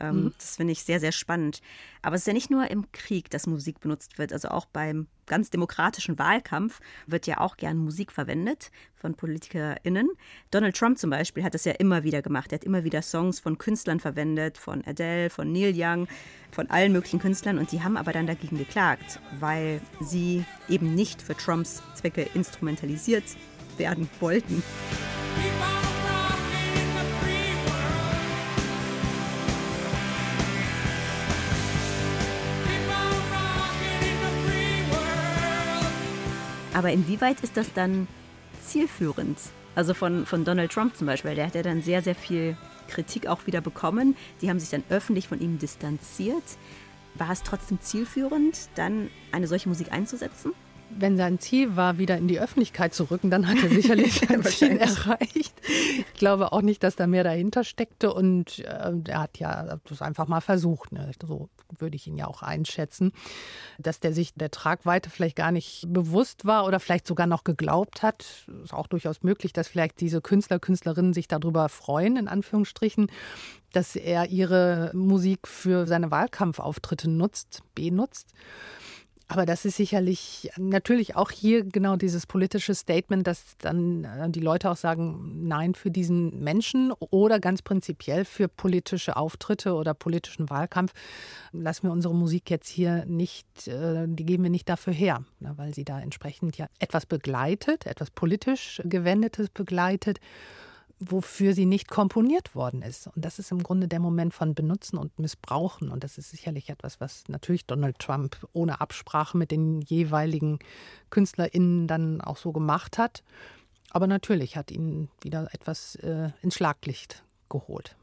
Ähm, 0.00 0.24
mhm. 0.24 0.34
Das 0.38 0.56
finde 0.56 0.72
ich 0.72 0.84
sehr, 0.84 1.00
sehr 1.00 1.12
spannend. 1.12 1.60
Aber 2.02 2.14
es 2.14 2.22
ist 2.22 2.26
ja 2.26 2.32
nicht 2.32 2.50
nur 2.50 2.70
im 2.70 2.90
Krieg, 2.92 3.30
dass 3.30 3.46
Musik 3.46 3.80
benutzt 3.80 4.18
wird. 4.18 4.32
Also 4.32 4.48
auch 4.48 4.66
beim 4.66 5.08
ganz 5.26 5.50
demokratischen 5.50 6.18
Wahlkampf 6.18 6.80
wird 7.06 7.26
ja 7.26 7.38
auch 7.40 7.56
gern 7.56 7.76
Musik 7.76 8.12
verwendet 8.12 8.70
von 8.94 9.14
PolitikerInnen. 9.14 10.08
Donald 10.50 10.76
Trump 10.76 10.98
zum 10.98 11.10
Beispiel 11.10 11.42
hat 11.42 11.54
das 11.54 11.64
ja 11.64 11.72
immer 11.72 12.04
wieder 12.04 12.22
gemacht. 12.22 12.52
Er 12.52 12.56
hat 12.56 12.64
immer 12.64 12.84
wieder 12.84 13.02
Songs 13.02 13.40
von 13.40 13.58
Künstlern 13.58 14.00
verwendet, 14.00 14.56
von 14.56 14.84
Adele, 14.86 15.30
von 15.30 15.52
Neil 15.52 15.72
Young, 15.74 16.06
von 16.52 16.70
allen 16.70 16.92
möglichen 16.92 17.18
Künstlern. 17.18 17.58
Und 17.58 17.72
die 17.72 17.82
haben 17.82 17.96
aber 17.96 18.12
dann 18.12 18.26
dagegen 18.26 18.58
geklagt, 18.58 19.20
weil 19.40 19.80
sie 20.00 20.44
eben 20.68 20.94
nicht 20.94 21.20
für 21.20 21.36
Trumps 21.36 21.82
Zwecke 21.94 22.22
instrumentalisiert 22.34 23.24
werden 23.78 24.08
wollten. 24.20 24.62
Aber 36.78 36.92
inwieweit 36.92 37.40
ist 37.40 37.56
das 37.56 37.72
dann 37.72 38.06
zielführend? 38.64 39.36
Also 39.74 39.94
von, 39.94 40.26
von 40.26 40.44
Donald 40.44 40.70
Trump 40.70 40.96
zum 40.96 41.08
Beispiel, 41.08 41.34
der 41.34 41.46
hat 41.46 41.56
ja 41.56 41.62
dann 41.62 41.82
sehr, 41.82 42.02
sehr 42.02 42.14
viel 42.14 42.56
Kritik 42.86 43.26
auch 43.26 43.46
wieder 43.46 43.60
bekommen. 43.60 44.16
Die 44.40 44.48
haben 44.48 44.60
sich 44.60 44.70
dann 44.70 44.84
öffentlich 44.88 45.26
von 45.26 45.40
ihm 45.40 45.58
distanziert. 45.58 46.44
War 47.14 47.30
es 47.32 47.42
trotzdem 47.42 47.80
zielführend, 47.80 48.68
dann 48.76 49.10
eine 49.32 49.48
solche 49.48 49.68
Musik 49.68 49.90
einzusetzen? 49.90 50.52
Wenn 50.90 51.16
sein 51.16 51.38
Ziel 51.38 51.76
war, 51.76 51.98
wieder 51.98 52.16
in 52.16 52.28
die 52.28 52.40
Öffentlichkeit 52.40 52.94
zu 52.94 53.04
rücken, 53.04 53.30
dann 53.30 53.46
hat 53.46 53.62
er 53.62 53.68
sicherlich 53.68 54.20
sein 54.28 54.42
Ziel 54.42 54.76
erreicht. 54.76 55.54
Ich 55.66 56.14
glaube 56.14 56.52
auch 56.52 56.62
nicht, 56.62 56.82
dass 56.82 56.96
da 56.96 57.06
mehr 57.06 57.24
dahinter 57.24 57.64
steckte 57.64 58.12
und 58.12 58.60
äh, 58.60 58.92
er 59.06 59.20
hat 59.20 59.38
ja 59.38 59.78
das 59.88 60.02
einfach 60.02 60.28
mal 60.28 60.40
versucht. 60.40 60.92
Ne? 60.92 61.10
So 61.20 61.48
würde 61.78 61.96
ich 61.96 62.06
ihn 62.06 62.16
ja 62.16 62.26
auch 62.26 62.42
einschätzen, 62.42 63.12
dass 63.78 64.00
der 64.00 64.12
sich 64.12 64.34
der 64.34 64.50
Tragweite 64.50 65.10
vielleicht 65.10 65.36
gar 65.36 65.52
nicht 65.52 65.86
bewusst 65.88 66.44
war 66.44 66.64
oder 66.66 66.80
vielleicht 66.80 67.06
sogar 67.06 67.26
noch 67.26 67.44
geglaubt 67.44 68.02
hat. 68.02 68.46
Ist 68.62 68.72
auch 68.72 68.86
durchaus 68.86 69.22
möglich, 69.22 69.52
dass 69.52 69.68
vielleicht 69.68 70.00
diese 70.00 70.20
Künstler, 70.20 70.58
Künstlerinnen 70.58 71.12
sich 71.12 71.28
darüber 71.28 71.68
freuen, 71.68 72.16
in 72.16 72.28
Anführungsstrichen, 72.28 73.10
dass 73.72 73.96
er 73.96 74.30
ihre 74.30 74.90
Musik 74.94 75.46
für 75.46 75.86
seine 75.86 76.10
Wahlkampfauftritte 76.10 77.10
nutzt, 77.10 77.62
benutzt. 77.74 78.32
Aber 79.30 79.44
das 79.44 79.66
ist 79.66 79.76
sicherlich 79.76 80.50
natürlich 80.56 81.14
auch 81.14 81.30
hier 81.30 81.62
genau 81.62 81.96
dieses 81.96 82.26
politische 82.26 82.74
Statement, 82.74 83.26
dass 83.26 83.58
dann 83.58 84.04
äh, 84.04 84.30
die 84.30 84.40
Leute 84.40 84.70
auch 84.70 84.76
sagen, 84.76 85.46
nein 85.46 85.74
für 85.74 85.90
diesen 85.90 86.42
Menschen 86.42 86.92
oder 87.10 87.38
ganz 87.38 87.60
prinzipiell 87.60 88.24
für 88.24 88.48
politische 88.48 89.18
Auftritte 89.18 89.74
oder 89.74 89.92
politischen 89.92 90.48
Wahlkampf. 90.48 90.94
Lassen 91.52 91.88
wir 91.88 91.92
unsere 91.92 92.14
Musik 92.14 92.48
jetzt 92.48 92.68
hier 92.68 93.04
nicht, 93.04 93.68
äh, 93.68 94.06
die 94.08 94.24
geben 94.24 94.44
wir 94.44 94.50
nicht 94.50 94.68
dafür 94.68 94.94
her, 94.94 95.22
ne, 95.40 95.52
weil 95.56 95.74
sie 95.74 95.84
da 95.84 96.00
entsprechend 96.00 96.56
ja 96.56 96.66
etwas 96.78 97.04
begleitet, 97.04 97.84
etwas 97.84 98.10
politisch 98.10 98.80
gewendetes 98.84 99.50
begleitet 99.50 100.20
wofür 101.00 101.54
sie 101.54 101.66
nicht 101.66 101.88
komponiert 101.88 102.54
worden 102.54 102.82
ist. 102.82 103.06
Und 103.08 103.24
das 103.24 103.38
ist 103.38 103.52
im 103.52 103.62
Grunde 103.62 103.88
der 103.88 104.00
Moment 104.00 104.34
von 104.34 104.54
Benutzen 104.54 104.98
und 104.98 105.18
Missbrauchen. 105.18 105.90
Und 105.90 106.02
das 106.04 106.18
ist 106.18 106.30
sicherlich 106.30 106.70
etwas, 106.70 107.00
was 107.00 107.24
natürlich 107.28 107.66
Donald 107.66 107.98
Trump 107.98 108.36
ohne 108.52 108.80
Absprache 108.80 109.36
mit 109.36 109.50
den 109.50 109.80
jeweiligen 109.82 110.58
KünstlerInnen 111.10 111.86
dann 111.86 112.20
auch 112.20 112.36
so 112.36 112.52
gemacht 112.52 112.98
hat. 112.98 113.22
Aber 113.90 114.06
natürlich 114.06 114.56
hat 114.56 114.70
ihn 114.70 115.08
wieder 115.20 115.48
etwas 115.52 115.96
äh, 115.96 116.30
ins 116.42 116.54
Schlaglicht 116.54 117.22
geholt. 117.48 117.96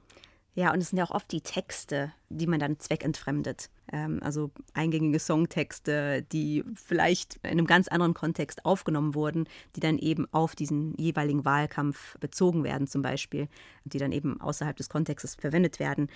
Ja, 0.57 0.71
und 0.71 0.79
es 0.79 0.89
sind 0.89 0.97
ja 0.97 1.03
auch 1.03 1.11
oft 1.11 1.29
die 1.33 1.41
Texte, 1.41 2.13
die 2.29 2.47
man 2.47 2.61
dann 2.61 2.79
zweckentfremdet. 2.79 3.69
Ähm, 3.91 4.21
also 4.23 4.51
eingängige 4.73 5.19
Songtexte, 5.19 6.23
die 6.31 6.63
vielleicht 6.75 7.35
in 7.43 7.51
einem 7.51 7.67
ganz 7.67 7.89
anderen 7.89 8.13
Kontext 8.13 8.63
aufgenommen 8.63 9.15
wurden, 9.15 9.49
die 9.75 9.81
dann 9.81 9.97
eben 9.97 10.25
auf 10.31 10.55
diesen 10.55 10.95
jeweiligen 10.97 11.43
Wahlkampf 11.43 12.17
bezogen 12.19 12.63
werden, 12.63 12.87
zum 12.87 13.01
Beispiel, 13.01 13.49
die 13.83 13.97
dann 13.97 14.13
eben 14.13 14.39
außerhalb 14.39 14.77
des 14.77 14.87
Kontextes 14.87 15.35
verwendet 15.35 15.79
werden. 15.79 16.07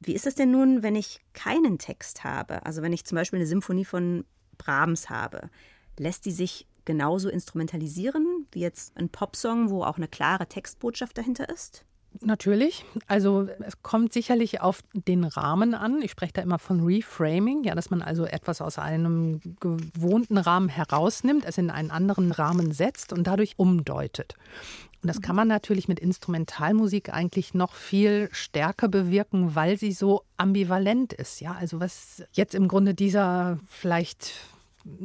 Wie 0.00 0.12
ist 0.12 0.26
es 0.26 0.34
denn 0.34 0.50
nun, 0.50 0.82
wenn 0.82 0.94
ich 0.94 1.20
keinen 1.32 1.78
Text 1.78 2.24
habe? 2.24 2.66
Also 2.66 2.82
wenn 2.82 2.92
ich 2.92 3.06
zum 3.06 3.16
Beispiel 3.16 3.38
eine 3.38 3.46
Symphonie 3.46 3.86
von 3.86 4.26
Brahms 4.58 5.08
habe, 5.08 5.48
lässt 5.98 6.26
die 6.26 6.32
sich 6.32 6.66
genauso 6.84 7.30
instrumentalisieren 7.30 8.46
wie 8.52 8.60
jetzt 8.60 8.94
ein 8.98 9.08
Popsong, 9.08 9.70
wo 9.70 9.82
auch 9.82 9.96
eine 9.96 10.08
klare 10.08 10.46
Textbotschaft 10.46 11.16
dahinter 11.16 11.48
ist? 11.48 11.86
Natürlich. 12.20 12.84
Also 13.06 13.48
es 13.60 13.82
kommt 13.82 14.12
sicherlich 14.12 14.60
auf 14.60 14.82
den 14.92 15.24
Rahmen 15.24 15.74
an. 15.74 16.02
Ich 16.02 16.10
spreche 16.10 16.32
da 16.32 16.42
immer 16.42 16.58
von 16.58 16.80
Reframing, 16.80 17.64
ja, 17.64 17.74
dass 17.74 17.90
man 17.90 18.02
also 18.02 18.24
etwas 18.24 18.60
aus 18.60 18.78
einem 18.78 19.40
gewohnten 19.60 20.38
Rahmen 20.38 20.68
herausnimmt, 20.68 21.44
es 21.44 21.58
in 21.58 21.70
einen 21.70 21.90
anderen 21.90 22.32
Rahmen 22.32 22.72
setzt 22.72 23.12
und 23.12 23.26
dadurch 23.26 23.54
umdeutet. 23.56 24.34
Und 25.00 25.08
das 25.08 25.20
kann 25.20 25.36
man 25.36 25.46
natürlich 25.46 25.86
mit 25.86 26.00
Instrumentalmusik 26.00 27.12
eigentlich 27.12 27.54
noch 27.54 27.74
viel 27.74 28.28
stärker 28.32 28.88
bewirken, 28.88 29.54
weil 29.54 29.78
sie 29.78 29.92
so 29.92 30.22
ambivalent 30.36 31.12
ist. 31.12 31.40
Ja, 31.40 31.52
also 31.52 31.78
was 31.78 32.24
jetzt 32.32 32.54
im 32.54 32.66
Grunde 32.66 32.94
dieser 32.94 33.60
vielleicht 33.68 34.34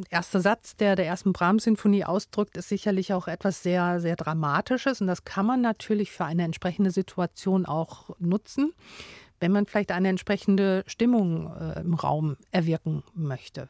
erste 0.10 0.40
Satz, 0.40 0.76
der 0.76 0.96
der 0.96 1.06
ersten 1.06 1.34
Brahms-Sinfonie 1.34 2.06
ausdrückt, 2.06 2.58
ist 2.58 2.70
sicherlich 2.70 3.14
auch 3.14 3.28
etwas 3.28 3.64
sehr, 3.64 4.00
sehr 4.00 4.16
Dramatisches. 4.16 5.02
Und 5.02 5.08
das 5.08 5.26
kann 5.26 5.46
man 5.46 5.62
natürlich 5.62 6.12
für 6.12 6.26
eine 6.26 6.44
entsprechende 6.44 6.92
Situation 6.92 7.66
auch 7.66 8.10
nutzen, 8.20 8.74
wenn 9.40 9.52
man 9.52 9.66
vielleicht 9.66 9.92
eine 9.92 10.10
entsprechende 10.10 10.84
Stimmung 10.88 11.54
äh, 11.56 11.82
im 11.82 11.94
Raum 11.94 12.38
erwirken 12.52 13.04
möchte. 13.14 13.68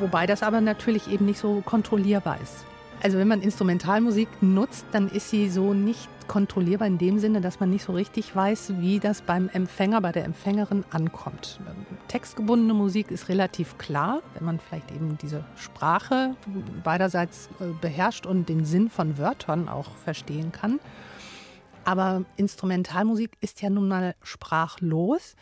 Wobei 0.00 0.26
das 0.26 0.42
aber 0.42 0.62
natürlich 0.62 1.08
eben 1.08 1.26
nicht 1.26 1.38
so 1.38 1.60
kontrollierbar 1.60 2.40
ist. 2.40 2.64
Also 3.02 3.18
wenn 3.18 3.28
man 3.28 3.42
Instrumentalmusik 3.42 4.28
nutzt, 4.40 4.86
dann 4.92 5.08
ist 5.08 5.30
sie 5.30 5.48
so 5.50 5.74
nicht 5.74 6.08
kontrollierbar 6.30 6.86
in 6.86 6.96
dem 6.96 7.18
Sinne, 7.18 7.40
dass 7.40 7.58
man 7.58 7.70
nicht 7.70 7.82
so 7.82 7.92
richtig 7.92 8.36
weiß, 8.36 8.74
wie 8.78 9.00
das 9.00 9.20
beim 9.20 9.48
Empfänger, 9.48 10.00
bei 10.00 10.12
der 10.12 10.24
Empfängerin 10.24 10.84
ankommt. 10.90 11.58
Textgebundene 12.06 12.72
Musik 12.72 13.10
ist 13.10 13.28
relativ 13.28 13.78
klar, 13.78 14.22
wenn 14.34 14.44
man 14.44 14.60
vielleicht 14.60 14.92
eben 14.92 15.18
diese 15.20 15.44
Sprache 15.56 16.36
beiderseits 16.84 17.48
äh, 17.58 17.64
beherrscht 17.80 18.26
und 18.26 18.48
den 18.48 18.64
Sinn 18.64 18.90
von 18.90 19.18
Wörtern 19.18 19.68
auch 19.68 19.96
verstehen 19.96 20.52
kann. 20.52 20.78
Aber 21.84 22.24
Instrumentalmusik 22.36 23.36
ist 23.40 23.60
ja 23.60 23.68
nun 23.68 23.88
mal 23.88 24.14
sprachlos 24.22 25.34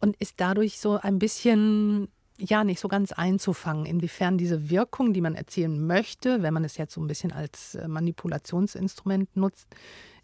und 0.00 0.16
ist 0.16 0.40
dadurch 0.40 0.78
so 0.78 0.98
ein 0.98 1.18
bisschen 1.18 2.08
ja 2.38 2.64
nicht 2.64 2.80
so 2.80 2.88
ganz 2.88 3.12
einzufangen, 3.12 3.84
inwiefern 3.84 4.38
diese 4.38 4.70
Wirkung, 4.70 5.12
die 5.12 5.20
man 5.20 5.34
erzielen 5.34 5.86
möchte, 5.86 6.42
wenn 6.42 6.54
man 6.54 6.64
es 6.64 6.78
jetzt 6.78 6.94
so 6.94 7.02
ein 7.02 7.08
bisschen 7.08 7.30
als 7.30 7.74
äh, 7.74 7.86
Manipulationsinstrument 7.88 9.36
nutzt, 9.36 9.68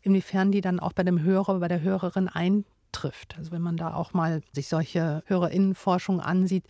inwiefern 0.03 0.53
die 0.53 0.61
dann 0.61 0.81
auch 0.81 0.93
bei 0.93 1.03
dem 1.03 1.23
Hörer, 1.23 1.61
bei 1.61 1.69
der 1.69 1.83
Hörerin 1.83 2.29
eintrifft. 2.29 3.37
Also 3.39 3.53
wenn 3.53 3.63
man 3.63 3.77
da 3.77 3.95
auch 3.95 4.13
mal 4.13 4.43
sich 4.53 4.69
solche 4.69 5.23
Hörerinnenforschung 5.27 6.21
ansieht, 6.21 6.65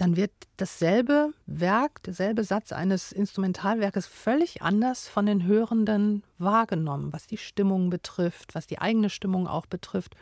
dann 0.00 0.16
wird 0.16 0.32
dasselbe 0.56 1.34
Werk, 1.44 2.02
derselbe 2.04 2.42
Satz 2.42 2.72
eines 2.72 3.12
Instrumentalwerkes 3.12 4.06
völlig 4.06 4.62
anders 4.62 5.08
von 5.08 5.26
den 5.26 5.44
Hörenden 5.44 6.22
wahrgenommen, 6.38 7.12
was 7.12 7.26
die 7.26 7.36
Stimmung 7.36 7.90
betrifft, 7.90 8.54
was 8.54 8.66
die 8.66 8.78
eigene 8.78 9.10
Stimmung 9.10 9.46
auch 9.46 9.66
betrifft. 9.66 10.16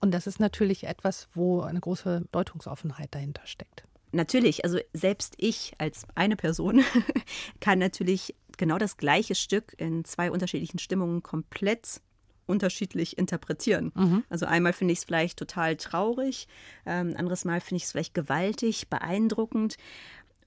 Und 0.00 0.12
das 0.12 0.26
ist 0.26 0.40
natürlich 0.40 0.84
etwas, 0.84 1.28
wo 1.34 1.60
eine 1.60 1.80
große 1.80 2.24
Deutungsoffenheit 2.32 3.14
dahinter 3.14 3.42
steckt. 3.44 3.84
Natürlich, 4.12 4.64
also 4.64 4.78
selbst 4.92 5.34
ich 5.36 5.74
als 5.78 6.06
eine 6.14 6.36
Person 6.36 6.82
kann 7.60 7.78
natürlich 7.78 8.34
genau 8.58 8.78
das 8.78 8.96
gleiche 8.96 9.34
Stück 9.34 9.74
in 9.78 10.04
zwei 10.04 10.30
unterschiedlichen 10.30 10.78
Stimmungen 10.78 11.22
komplett 11.22 12.00
unterschiedlich 12.46 13.18
interpretieren. 13.18 13.92
Mhm. 13.94 14.24
Also 14.28 14.46
einmal 14.46 14.72
finde 14.72 14.92
ich 14.92 14.98
es 14.98 15.04
vielleicht 15.04 15.38
total 15.38 15.76
traurig, 15.76 16.48
ähm, 16.86 17.14
anderes 17.16 17.44
Mal 17.44 17.60
finde 17.60 17.78
ich 17.78 17.84
es 17.84 17.92
vielleicht 17.92 18.14
gewaltig, 18.14 18.88
beeindruckend. 18.88 19.76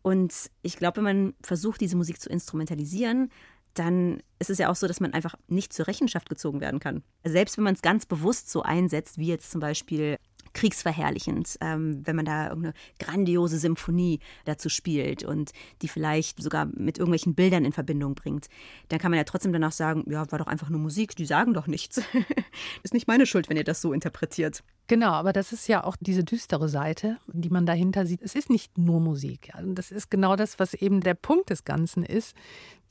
Und 0.02 0.52
ich 0.62 0.78
glaube, 0.78 0.98
wenn 0.98 1.04
man 1.04 1.34
versucht, 1.42 1.82
diese 1.82 1.96
Musik 1.96 2.20
zu 2.20 2.30
instrumentalisieren, 2.30 3.32
dann 3.74 4.22
ist 4.40 4.50
es 4.50 4.58
ja 4.58 4.70
auch 4.70 4.76
so, 4.76 4.88
dass 4.88 5.00
man 5.00 5.14
einfach 5.14 5.36
nicht 5.48 5.74
zur 5.74 5.88
Rechenschaft 5.88 6.30
gezogen 6.30 6.62
werden 6.62 6.80
kann. 6.80 7.04
Selbst 7.24 7.58
wenn 7.58 7.64
man 7.64 7.76
es 7.76 7.82
ganz 7.82 8.06
bewusst 8.06 8.50
so 8.50 8.62
einsetzt, 8.62 9.18
wie 9.18 9.28
jetzt 9.28 9.52
zum 9.52 9.60
Beispiel 9.60 10.18
kriegsverherrlichend, 10.56 11.58
ähm, 11.62 12.02
wenn 12.04 12.16
man 12.16 12.26
da 12.26 12.48
irgendeine 12.48 12.74
grandiose 12.98 13.60
Symphonie 13.60 14.20
dazu 14.46 14.70
spielt 14.70 15.24
und 15.24 15.52
die 15.84 15.88
vielleicht 15.88 16.42
sogar 16.42 16.66
mit 16.66 16.98
irgendwelchen 16.98 17.36
Bildern 17.36 17.66
in 17.66 17.74
Verbindung 17.74 18.16
bringt, 18.16 18.48
dann 18.90 18.98
kann 18.98 19.12
man 19.12 19.20
ja 19.20 19.26
trotzdem 19.26 19.54
danach 19.54 19.74
sagen, 19.74 20.06
ja, 20.10 20.32
war 20.32 20.40
doch 20.40 20.48
einfach 20.48 20.70
nur 20.70 20.80
Musik, 20.80 21.16
die 21.16 21.26
sagen 21.26 21.54
doch 21.54 21.68
nichts. 21.68 22.02
ist 22.84 22.94
nicht 22.94 23.08
meine 23.08 23.28
Schuld, 23.28 23.50
wenn 23.50 23.58
ihr 23.58 23.64
das 23.64 23.82
so 23.82 23.94
interpretiert. 23.94 24.64
Genau, 24.88 25.12
aber 25.12 25.34
das 25.34 25.52
ist 25.52 25.68
ja 25.68 25.84
auch 25.84 25.96
diese 26.00 26.24
düstere 26.24 26.70
Seite, 26.70 27.18
die 27.28 27.50
man 27.50 27.66
dahinter 27.66 28.06
sieht. 28.06 28.22
Es 28.22 28.36
ist 28.36 28.50
nicht 28.50 28.78
nur 28.78 29.00
Musik. 29.00 29.52
Das 29.64 29.92
ist 29.92 30.10
genau 30.10 30.36
das, 30.36 30.58
was 30.60 30.74
eben 30.74 31.02
der 31.02 31.16
Punkt 31.16 31.50
des 31.50 31.66
Ganzen 31.66 32.04
ist. 32.04 32.36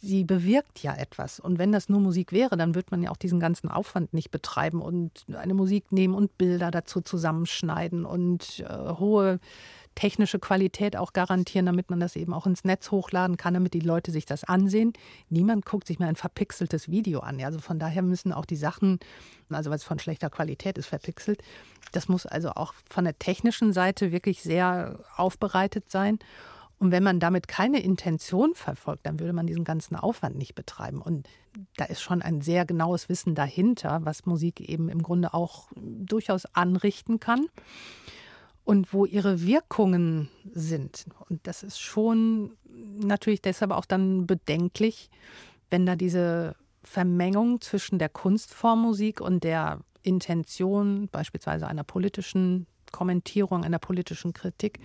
Sie 0.05 0.25
bewirkt 0.25 0.83
ja 0.83 0.95
etwas. 0.95 1.41
Und 1.41 1.59
wenn 1.59 1.73
das 1.73 1.89
nur 1.89 2.01
Musik 2.01 2.33
wäre, 2.33 2.57
dann 2.57 2.75
würde 2.75 2.89
man 2.91 3.03
ja 3.03 3.11
auch 3.11 3.17
diesen 3.17 3.41
ganzen 3.41 3.69
Aufwand 3.69 4.13
nicht 4.13 4.31
betreiben 4.31 4.83
und 4.83 5.25
eine 5.35 5.55
Musik 5.55 5.93
nehmen 5.93 6.15
und 6.15 6.37
Bilder 6.37 6.71
dazu 6.71 7.01
zusammenschneiden 7.01 8.05
und 8.05 8.61
äh, 8.69 8.95
hohe 8.99 9.41
technische 9.95 10.39
Qualität 10.39 10.97
auch 10.97 11.13
garantieren, 11.13 11.67
damit 11.67 11.89
man 11.89 12.01
das 12.01 12.17
eben 12.17 12.33
auch 12.35 12.47
ins 12.47 12.65
Netz 12.65 12.91
hochladen 12.91 13.37
kann, 13.37 13.55
damit 13.55 13.75
die 13.75 13.81
Leute 13.81 14.11
sich 14.11 14.27
das 14.27 14.45
ansehen. 14.45 14.93
Niemand 15.29 15.65
guckt 15.65 15.87
sich 15.87 15.99
mal 15.99 16.09
ein 16.09 16.17
verpixeltes 16.17 16.91
Video 16.91 17.21
an. 17.21 17.41
Also 17.43 17.61
von 17.61 17.79
daher 17.79 18.03
müssen 18.03 18.33
auch 18.33 18.45
die 18.45 18.57
Sachen, 18.57 18.99
also 19.49 19.71
was 19.71 19.85
von 19.85 19.99
schlechter 19.99 20.31
Qualität 20.31 20.79
ist, 20.79 20.87
verpixelt. 20.87 21.43
Das 21.93 22.09
muss 22.09 22.27
also 22.27 22.51
auch 22.51 22.75
von 22.91 23.05
der 23.05 23.19
technischen 23.19 23.73
Seite 23.73 24.13
wirklich 24.13 24.43
sehr 24.43 24.99
aufbereitet 25.17 25.91
sein. 25.91 26.19
Und 26.85 26.91
wenn 26.91 27.03
man 27.03 27.19
damit 27.19 27.49
keine 27.49 27.83
Intention 27.83 28.55
verfolgt, 28.55 29.07
dann 29.07 29.19
würde 29.19 29.33
man 29.33 29.47
diesen 29.47 29.65
ganzen 29.65 29.97
Aufwand 29.97 30.37
nicht 30.37 30.55
betreiben. 30.55 31.01
Und 31.01 31.27
da 31.79 31.87
ist 31.87 32.03
schon 32.03 32.21
ein 32.21 32.43
sehr 32.43 32.67
genaues 32.67 33.09
Wissen 33.09 33.35
dahinter, 33.35 34.01
was 34.03 34.27
Musik 34.27 34.61
eben 34.61 34.91
im 34.91 35.03
Grunde 35.03 35.33
auch 35.33 35.69
durchaus 35.75 36.45
anrichten 36.55 37.21
kann 37.21 37.47
und 38.65 38.93
wo 38.93 39.07
ihre 39.07 39.41
Wirkungen 39.41 40.29
sind. 40.53 41.07
Und 41.31 41.47
das 41.47 41.63
ist 41.63 41.81
schon 41.81 42.51
natürlich 42.99 43.41
deshalb 43.41 43.71
auch 43.71 43.87
dann 43.87 44.27
bedenklich, 44.27 45.09
wenn 45.71 45.87
da 45.87 45.97
diese 45.97 46.55
Vermengung 46.83 47.63
zwischen 47.63 47.99
der 47.99 48.11
Kunstform 48.11 48.83
Musik 48.83 49.23
und 49.23 49.43
der 49.43 49.81
Intention 50.03 51.09
beispielsweise 51.11 51.67
einer 51.67 51.83
politischen 51.83 52.67
Kommentierung, 52.93 53.65
einer 53.65 53.79
politischen 53.79 54.35
Kritik 54.35 54.81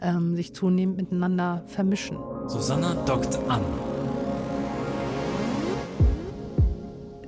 ähm, 0.00 0.36
sich 0.36 0.54
zunehmend 0.54 0.96
miteinander 0.96 1.62
vermischen. 1.66 2.18
Susanna 2.46 2.94
dockt 3.04 3.38
an. 3.48 3.62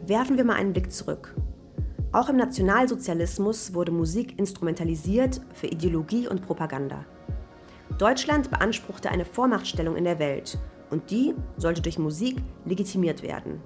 Werfen 0.06 0.36
wir 0.36 0.44
mal 0.44 0.56
einen 0.56 0.72
Blick 0.72 0.92
zurück. 0.92 1.34
Auch 2.12 2.28
im 2.28 2.36
Nationalsozialismus 2.36 3.72
wurde 3.72 3.92
Musik 3.92 4.38
instrumentalisiert 4.38 5.40
für 5.54 5.68
Ideologie 5.68 6.28
und 6.28 6.42
Propaganda. 6.42 7.06
Deutschland 7.98 8.50
beanspruchte 8.50 9.10
eine 9.10 9.24
Vormachtstellung 9.24 9.96
in 9.96 10.04
der 10.04 10.18
Welt 10.18 10.58
und 10.90 11.10
die 11.10 11.34
sollte 11.56 11.80
durch 11.80 11.98
Musik 11.98 12.42
legitimiert 12.64 13.22
werden. 13.22 13.60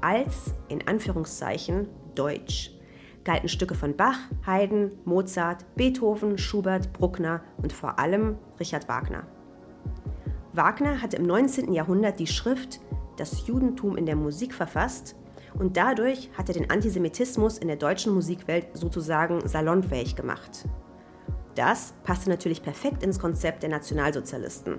Als, 0.00 0.52
in 0.68 0.86
Anführungszeichen, 0.86 1.88
Deutsch 2.14 2.73
galten 3.24 3.48
Stücke 3.48 3.74
von 3.74 3.96
Bach, 3.96 4.18
Haydn, 4.46 4.92
Mozart, 5.04 5.64
Beethoven, 5.76 6.38
Schubert, 6.38 6.92
Bruckner 6.92 7.42
und 7.56 7.72
vor 7.72 7.98
allem 7.98 8.36
Richard 8.60 8.88
Wagner. 8.88 9.24
Wagner 10.52 11.02
hatte 11.02 11.16
im 11.16 11.26
19. 11.26 11.72
Jahrhundert 11.72 12.20
die 12.20 12.26
Schrift 12.26 12.80
Das 13.16 13.46
Judentum 13.46 13.96
in 13.96 14.06
der 14.06 14.16
Musik 14.16 14.54
verfasst 14.54 15.16
und 15.58 15.76
dadurch 15.76 16.30
hat 16.36 16.48
er 16.48 16.54
den 16.54 16.70
Antisemitismus 16.70 17.58
in 17.58 17.68
der 17.68 17.76
deutschen 17.76 18.12
Musikwelt 18.12 18.68
sozusagen 18.74 19.46
salonfähig 19.48 20.16
gemacht. 20.16 20.68
Das 21.54 21.94
passte 22.02 22.28
natürlich 22.30 22.62
perfekt 22.62 23.02
ins 23.02 23.18
Konzept 23.18 23.62
der 23.62 23.70
Nationalsozialisten. 23.70 24.78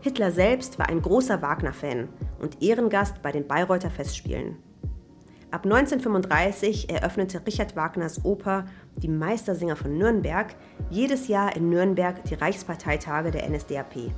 Hitler 0.00 0.32
selbst 0.32 0.78
war 0.78 0.88
ein 0.88 1.00
großer 1.00 1.40
Wagner-Fan 1.40 2.08
und 2.40 2.62
Ehrengast 2.62 3.22
bei 3.22 3.32
den 3.32 3.46
Bayreuther 3.46 3.90
Festspielen. 3.90 4.58
Ab 5.54 5.66
1935 5.66 6.90
eröffnete 6.90 7.40
Richard 7.46 7.76
Wagners 7.76 8.24
Oper 8.24 8.66
Die 8.96 9.06
Meistersinger 9.06 9.76
von 9.76 9.96
Nürnberg 9.96 10.52
jedes 10.90 11.28
Jahr 11.28 11.54
in 11.54 11.70
Nürnberg 11.70 12.24
die 12.24 12.34
Reichsparteitage 12.34 13.30
der 13.30 13.48
NSDAP 13.48 14.10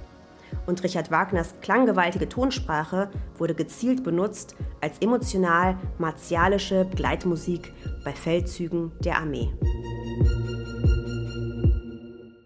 und 0.64 0.82
Richard 0.82 1.10
Wagners 1.10 1.52
klanggewaltige 1.60 2.26
Tonsprache 2.26 3.10
wurde 3.36 3.54
gezielt 3.54 4.02
benutzt 4.02 4.56
als 4.80 4.98
emotional-martialische 5.00 6.86
Begleitmusik 6.86 7.70
bei 8.02 8.12
Feldzügen 8.12 8.92
der 9.00 9.18
Armee. 9.18 9.52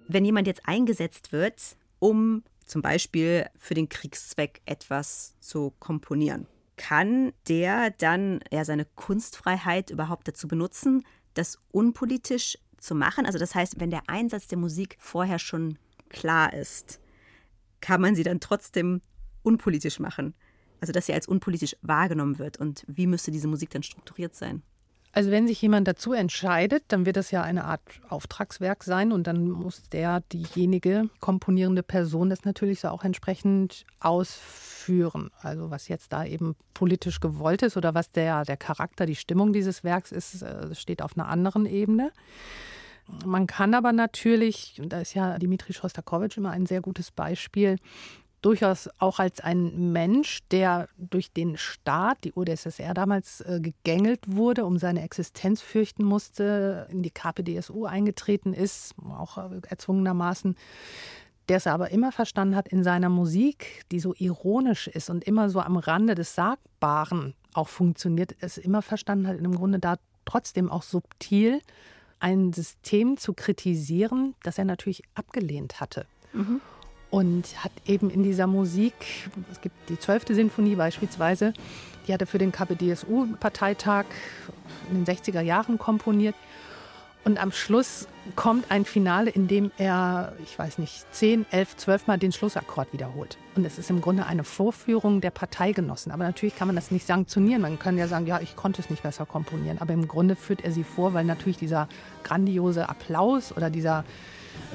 Wenn 0.08 0.24
jemand 0.24 0.48
jetzt 0.48 0.62
eingesetzt 0.64 1.30
wird, 1.30 1.76
um 2.00 2.42
zum 2.66 2.82
Beispiel 2.82 3.46
für 3.56 3.74
den 3.74 3.88
Kriegszweck 3.88 4.62
etwas 4.66 5.36
zu 5.38 5.74
komponieren, 5.78 6.48
kann 6.80 7.34
der 7.46 7.90
dann 7.90 8.40
ja 8.50 8.64
seine 8.64 8.86
Kunstfreiheit 8.86 9.90
überhaupt 9.90 10.26
dazu 10.26 10.48
benutzen, 10.48 11.04
das 11.34 11.58
unpolitisch 11.72 12.56
zu 12.78 12.94
machen? 12.94 13.26
Also 13.26 13.38
das 13.38 13.54
heißt, 13.54 13.78
wenn 13.78 13.90
der 13.90 14.08
Einsatz 14.08 14.46
der 14.46 14.56
Musik 14.56 14.96
vorher 14.98 15.38
schon 15.38 15.78
klar 16.08 16.54
ist, 16.54 16.98
kann 17.82 18.00
man 18.00 18.14
sie 18.14 18.22
dann 18.22 18.40
trotzdem 18.40 19.02
unpolitisch 19.42 20.00
machen? 20.00 20.32
Also, 20.80 20.94
dass 20.94 21.04
sie 21.04 21.12
als 21.12 21.28
unpolitisch 21.28 21.76
wahrgenommen 21.82 22.38
wird. 22.38 22.56
Und 22.56 22.84
wie 22.88 23.06
müsste 23.06 23.30
diese 23.30 23.48
Musik 23.48 23.68
dann 23.68 23.82
strukturiert 23.82 24.34
sein? 24.34 24.62
Also 25.12 25.32
wenn 25.32 25.48
sich 25.48 25.60
jemand 25.60 25.88
dazu 25.88 26.12
entscheidet, 26.12 26.84
dann 26.88 27.04
wird 27.04 27.16
das 27.16 27.32
ja 27.32 27.42
eine 27.42 27.64
Art 27.64 27.80
Auftragswerk 28.08 28.84
sein 28.84 29.10
und 29.10 29.26
dann 29.26 29.50
muss 29.50 29.82
der, 29.90 30.20
diejenige 30.32 31.08
komponierende 31.18 31.82
Person 31.82 32.30
das 32.30 32.44
natürlich 32.44 32.80
so 32.80 32.88
auch 32.88 33.02
entsprechend 33.02 33.86
ausführen. 33.98 35.30
Also 35.40 35.70
was 35.70 35.88
jetzt 35.88 36.12
da 36.12 36.24
eben 36.24 36.54
politisch 36.74 37.18
gewollt 37.18 37.62
ist 37.62 37.76
oder 37.76 37.92
was 37.92 38.12
der, 38.12 38.44
der 38.44 38.56
Charakter, 38.56 39.04
die 39.04 39.16
Stimmung 39.16 39.52
dieses 39.52 39.82
Werks 39.82 40.12
ist, 40.12 40.42
äh, 40.42 40.72
steht 40.76 41.02
auf 41.02 41.16
einer 41.16 41.26
anderen 41.26 41.66
Ebene. 41.66 42.12
Man 43.24 43.48
kann 43.48 43.74
aber 43.74 43.92
natürlich, 43.92 44.78
und 44.80 44.92
da 44.92 45.00
ist 45.00 45.14
ja 45.14 45.38
Dimitri 45.38 45.72
Schostakowitsch 45.72 46.36
immer 46.36 46.50
ein 46.50 46.66
sehr 46.66 46.80
gutes 46.80 47.10
Beispiel, 47.10 47.78
durchaus 48.42 48.88
auch 48.98 49.18
als 49.18 49.40
ein 49.40 49.92
Mensch, 49.92 50.40
der 50.50 50.88
durch 50.96 51.32
den 51.32 51.56
Staat, 51.56 52.24
die 52.24 52.32
UdSSR 52.32 52.94
damals 52.94 53.40
äh, 53.42 53.60
gegängelt 53.60 54.20
wurde, 54.26 54.64
um 54.64 54.78
seine 54.78 55.02
Existenz 55.02 55.60
fürchten 55.60 56.04
musste, 56.04 56.86
in 56.90 57.02
die 57.02 57.10
KPDSU 57.10 57.84
eingetreten 57.84 58.54
ist, 58.54 58.94
auch 59.18 59.38
äh, 59.38 59.60
erzwungenermaßen, 59.68 60.56
der 61.48 61.58
es 61.58 61.66
aber 61.66 61.90
immer 61.90 62.12
verstanden 62.12 62.56
hat 62.56 62.68
in 62.68 62.82
seiner 62.82 63.08
Musik, 63.08 63.84
die 63.90 64.00
so 64.00 64.14
ironisch 64.16 64.88
ist 64.88 65.10
und 65.10 65.24
immer 65.24 65.50
so 65.50 65.60
am 65.60 65.76
Rande 65.76 66.14
des 66.14 66.34
Sagbaren 66.34 67.34
auch 67.52 67.68
funktioniert, 67.68 68.36
es 68.40 68.56
immer 68.56 68.82
verstanden 68.82 69.26
hat, 69.26 69.38
im 69.38 69.54
Grunde 69.54 69.80
da 69.80 69.96
trotzdem 70.24 70.70
auch 70.70 70.82
subtil 70.82 71.60
ein 72.20 72.52
System 72.52 73.16
zu 73.16 73.32
kritisieren, 73.32 74.34
das 74.42 74.58
er 74.58 74.64
natürlich 74.64 75.02
abgelehnt 75.14 75.80
hatte. 75.80 76.06
Mhm 76.32 76.60
und 77.10 77.44
hat 77.62 77.72
eben 77.86 78.10
in 78.10 78.22
dieser 78.22 78.46
Musik, 78.46 78.94
es 79.50 79.60
gibt 79.60 79.88
die 79.88 79.98
zwölfte 79.98 80.34
Sinfonie 80.34 80.76
beispielsweise, 80.76 81.52
die 82.06 82.14
hat 82.14 82.20
er 82.20 82.26
für 82.26 82.38
den 82.38 82.52
KPDSU-Parteitag 82.52 84.04
in 84.90 85.04
den 85.04 85.16
60er 85.16 85.40
Jahren 85.40 85.78
komponiert. 85.78 86.34
Und 87.22 87.38
am 87.38 87.52
Schluss 87.52 88.08
kommt 88.34 88.70
ein 88.70 88.86
Finale, 88.86 89.30
in 89.30 89.46
dem 89.46 89.70
er, 89.76 90.32
ich 90.42 90.58
weiß 90.58 90.78
nicht, 90.78 91.04
zehn, 91.12 91.44
elf, 91.50 91.76
zwölf 91.76 92.06
Mal 92.06 92.18
den 92.18 92.32
Schlussakkord 92.32 92.92
wiederholt. 92.94 93.36
Und 93.54 93.66
es 93.66 93.78
ist 93.78 93.90
im 93.90 94.00
Grunde 94.00 94.24
eine 94.24 94.42
Vorführung 94.42 95.20
der 95.20 95.30
Parteigenossen. 95.30 96.12
Aber 96.12 96.24
natürlich 96.24 96.56
kann 96.56 96.66
man 96.66 96.76
das 96.76 96.90
nicht 96.90 97.06
sanktionieren. 97.06 97.60
Man 97.60 97.78
kann 97.78 97.98
ja 97.98 98.08
sagen, 98.08 98.26
ja, 98.26 98.40
ich 98.40 98.56
konnte 98.56 98.80
es 98.80 98.88
nicht 98.88 99.02
besser 99.02 99.26
komponieren. 99.26 99.78
Aber 99.80 99.92
im 99.92 100.08
Grunde 100.08 100.34
führt 100.34 100.64
er 100.64 100.72
sie 100.72 100.84
vor, 100.84 101.12
weil 101.12 101.26
natürlich 101.26 101.58
dieser 101.58 101.88
grandiose 102.24 102.88
Applaus 102.88 103.54
oder 103.54 103.68
dieser 103.68 104.04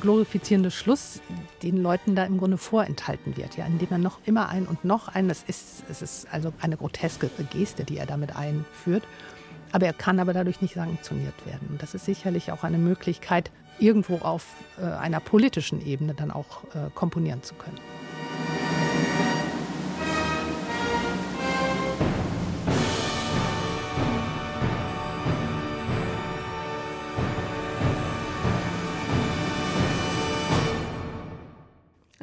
glorifizierende 0.02 0.71
Schluss 0.71 1.21
den 1.63 1.78
Leuten 1.78 2.15
da 2.15 2.26
im 2.26 2.38
Grunde 2.38 2.58
vorenthalten 2.58 3.38
wird, 3.38 3.58
ja, 3.58 3.65
indem 3.65 3.89
er 3.91 3.98
noch 3.98 4.19
immer 4.26 4.50
ein 4.50 4.65
und 4.67 4.86
noch 4.86 5.08
ein, 5.08 5.28
das 5.28 5.43
ist, 5.43 5.84
es 5.89 6.02
ist 6.02 6.28
also 6.32 6.54
eine 6.62 6.78
groteske 6.78 7.30
Geste, 7.52 7.84
die 7.84 7.98
er 7.98 8.06
damit 8.06 8.36
einführt. 8.36 9.04
Aber 9.71 9.86
er 9.86 9.93
kann 9.93 10.19
aber 10.19 10.34
dadurch 10.34 10.62
nicht 10.62 10.76
sanktioniert 10.76 11.45
werden. 11.45 11.67
Und 11.69 11.82
das 11.82 11.95
ist 11.95 12.06
sicherlich 12.06 12.52
auch 12.52 12.63
eine 12.63 12.78
Möglichkeit, 12.78 13.52
irgendwo 13.80 14.17
auf 14.19 14.45
äh, 14.80 14.86
einer 14.86 15.19
politischen 15.19 15.86
Ebene 15.86 16.13
dann 16.13 16.32
auch 16.32 16.63
äh, 16.74 16.89
komponieren 16.93 17.43
zu 17.43 17.56
können. 17.56 17.80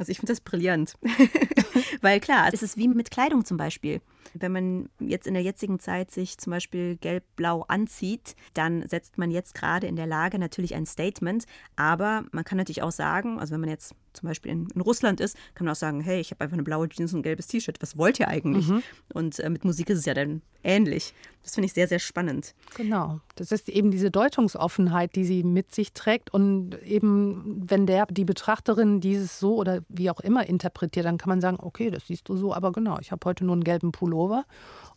Also 0.03 0.11
ich 0.11 0.19
finde 0.19 0.33
das 0.33 0.41
brillant. 0.41 0.97
Weil 2.01 2.19
klar, 2.19 2.51
es 2.53 2.61
ist 2.61 2.77
wie 2.77 2.89
mit 2.89 3.13
Kleidung 3.13 3.45
zum 3.45 3.57
Beispiel. 3.57 4.01
Wenn 4.35 4.51
man 4.51 4.89
jetzt 4.99 5.29
in 5.29 5.35
der 5.35 5.45
jetzigen 5.45 5.79
Zeit 5.79 6.11
sich 6.11 6.39
zum 6.39 6.51
Beispiel 6.51 6.97
gelb-blau 6.97 7.65
anzieht, 7.69 8.35
dann 8.53 8.85
setzt 8.89 9.17
man 9.17 9.31
jetzt 9.31 9.55
gerade 9.55 9.87
in 9.87 9.95
der 9.95 10.09
Lage 10.09 10.41
natürlich 10.41 10.75
ein 10.75 10.87
Statement. 10.87 11.45
Aber 11.77 12.25
man 12.33 12.43
kann 12.43 12.59
natürlich 12.59 12.83
auch 12.83 12.91
sagen, 12.91 13.39
also 13.39 13.53
wenn 13.53 13.61
man 13.61 13.71
jetzt 13.71 13.95
zum 14.13 14.29
Beispiel 14.29 14.51
in, 14.51 14.67
in, 14.75 14.81
Russland 14.81 15.21
ist, 15.21 15.37
kann 15.55 15.67
man 15.67 15.73
auch 15.73 15.79
sagen, 15.79 16.01
hey, 16.01 16.21
ich 16.21 16.33
habe 16.33 16.43
einfach 16.43 16.55
eine 16.55 16.65
blaue 16.65 16.89
Jeans 16.89 17.13
und 17.13 17.21
ein 17.21 17.23
gelbes 17.23 17.47
T-Shirt. 17.47 17.81
Was 17.81 17.97
wollt 17.97 18.19
ihr 18.19 18.27
eigentlich? 18.27 18.67
Mhm. 18.67 18.83
Und 19.15 19.39
äh, 19.39 19.49
mit 19.49 19.65
Musik 19.65 19.89
ist 19.89 20.01
es 20.01 20.05
ja 20.05 20.15
dann 20.15 20.43
ähnlich. 20.65 21.15
Das 21.43 21.55
finde 21.55 21.67
ich 21.67 21.73
sehr, 21.73 21.89
sehr 21.89 21.99
spannend. 21.99 22.55
Genau. 22.77 23.21
Das 23.35 23.51
ist 23.51 23.69
eben 23.69 23.91
diese 23.91 24.11
Deutungsoffenheit, 24.11 25.17
die 25.17 25.25
sie 25.25 25.43
mit 25.43 25.75
sich 25.75 25.93
trägt. 25.93 26.33
Und 26.33 26.81
eben, 26.83 27.63
wenn 27.69 27.87
der, 27.87 28.07
die 28.07 28.25
Betrachterin 28.25 29.01
dieses 29.01 29.41
so 29.41 29.57
oder 29.57 29.81
wie 29.89 30.11
auch 30.11 30.21
immer 30.21 30.47
interpretiert, 30.47 31.05
dann 31.05 31.19
kann 31.19 31.29
man 31.29 31.41
sagen, 31.41 31.59
okay, 31.61 31.91
das 31.91 32.07
siehst 32.07 32.29
du 32.29 32.37
so, 32.37 32.55
aber 32.55 32.71
genau, 32.73 32.99
ich 33.01 33.11
habe 33.11 33.25
heute 33.25 33.45
nur 33.45 33.55
einen 33.55 33.65
gelben 33.65 33.91
Pullover 33.91 34.45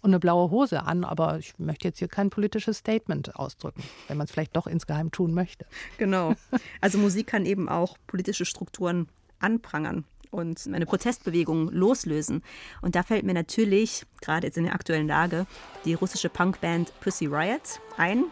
und 0.02 0.12
eine 0.12 0.20
blaue 0.20 0.52
Hose 0.52 0.84
an, 0.84 1.04
aber 1.04 1.40
ich 1.40 1.58
möchte 1.58 1.88
jetzt 1.88 2.00
hier 2.00 2.08
kein 2.08 2.30
politisches 2.30 2.78
Statement 2.78 3.36
ausdrücken, 3.36 3.84
wenn 4.08 4.18
man 4.18 4.26
es 4.26 4.32
vielleicht 4.32 4.56
doch 4.56 4.68
insgeheim 4.68 5.12
tun 5.12 5.34
möchte. 5.34 5.66
Genau. 5.98 6.34
Also 6.82 6.98
Musik 7.00 7.28
kann 7.28 7.46
eben 7.46 7.68
auch 7.70 7.98
politische 8.06 8.46
Strukturen 8.46 9.08
anprangern 9.40 10.06
und 10.36 10.68
eine 10.68 10.86
Protestbewegung 10.86 11.70
loslösen. 11.72 12.44
Und 12.82 12.96
da 12.96 13.04
fällt 13.04 13.24
mir 13.24 13.34
natürlich, 13.34 14.06
gerade 14.22 14.48
jetzt 14.48 14.58
in 14.58 14.66
der 14.66 14.74
aktuellen 14.74 15.08
Lage, 15.08 15.48
die 15.86 15.94
russische 15.94 16.30
Punkband 16.30 16.92
Pussy 17.00 17.26
Riot 17.26 17.80
ein. 17.98 18.26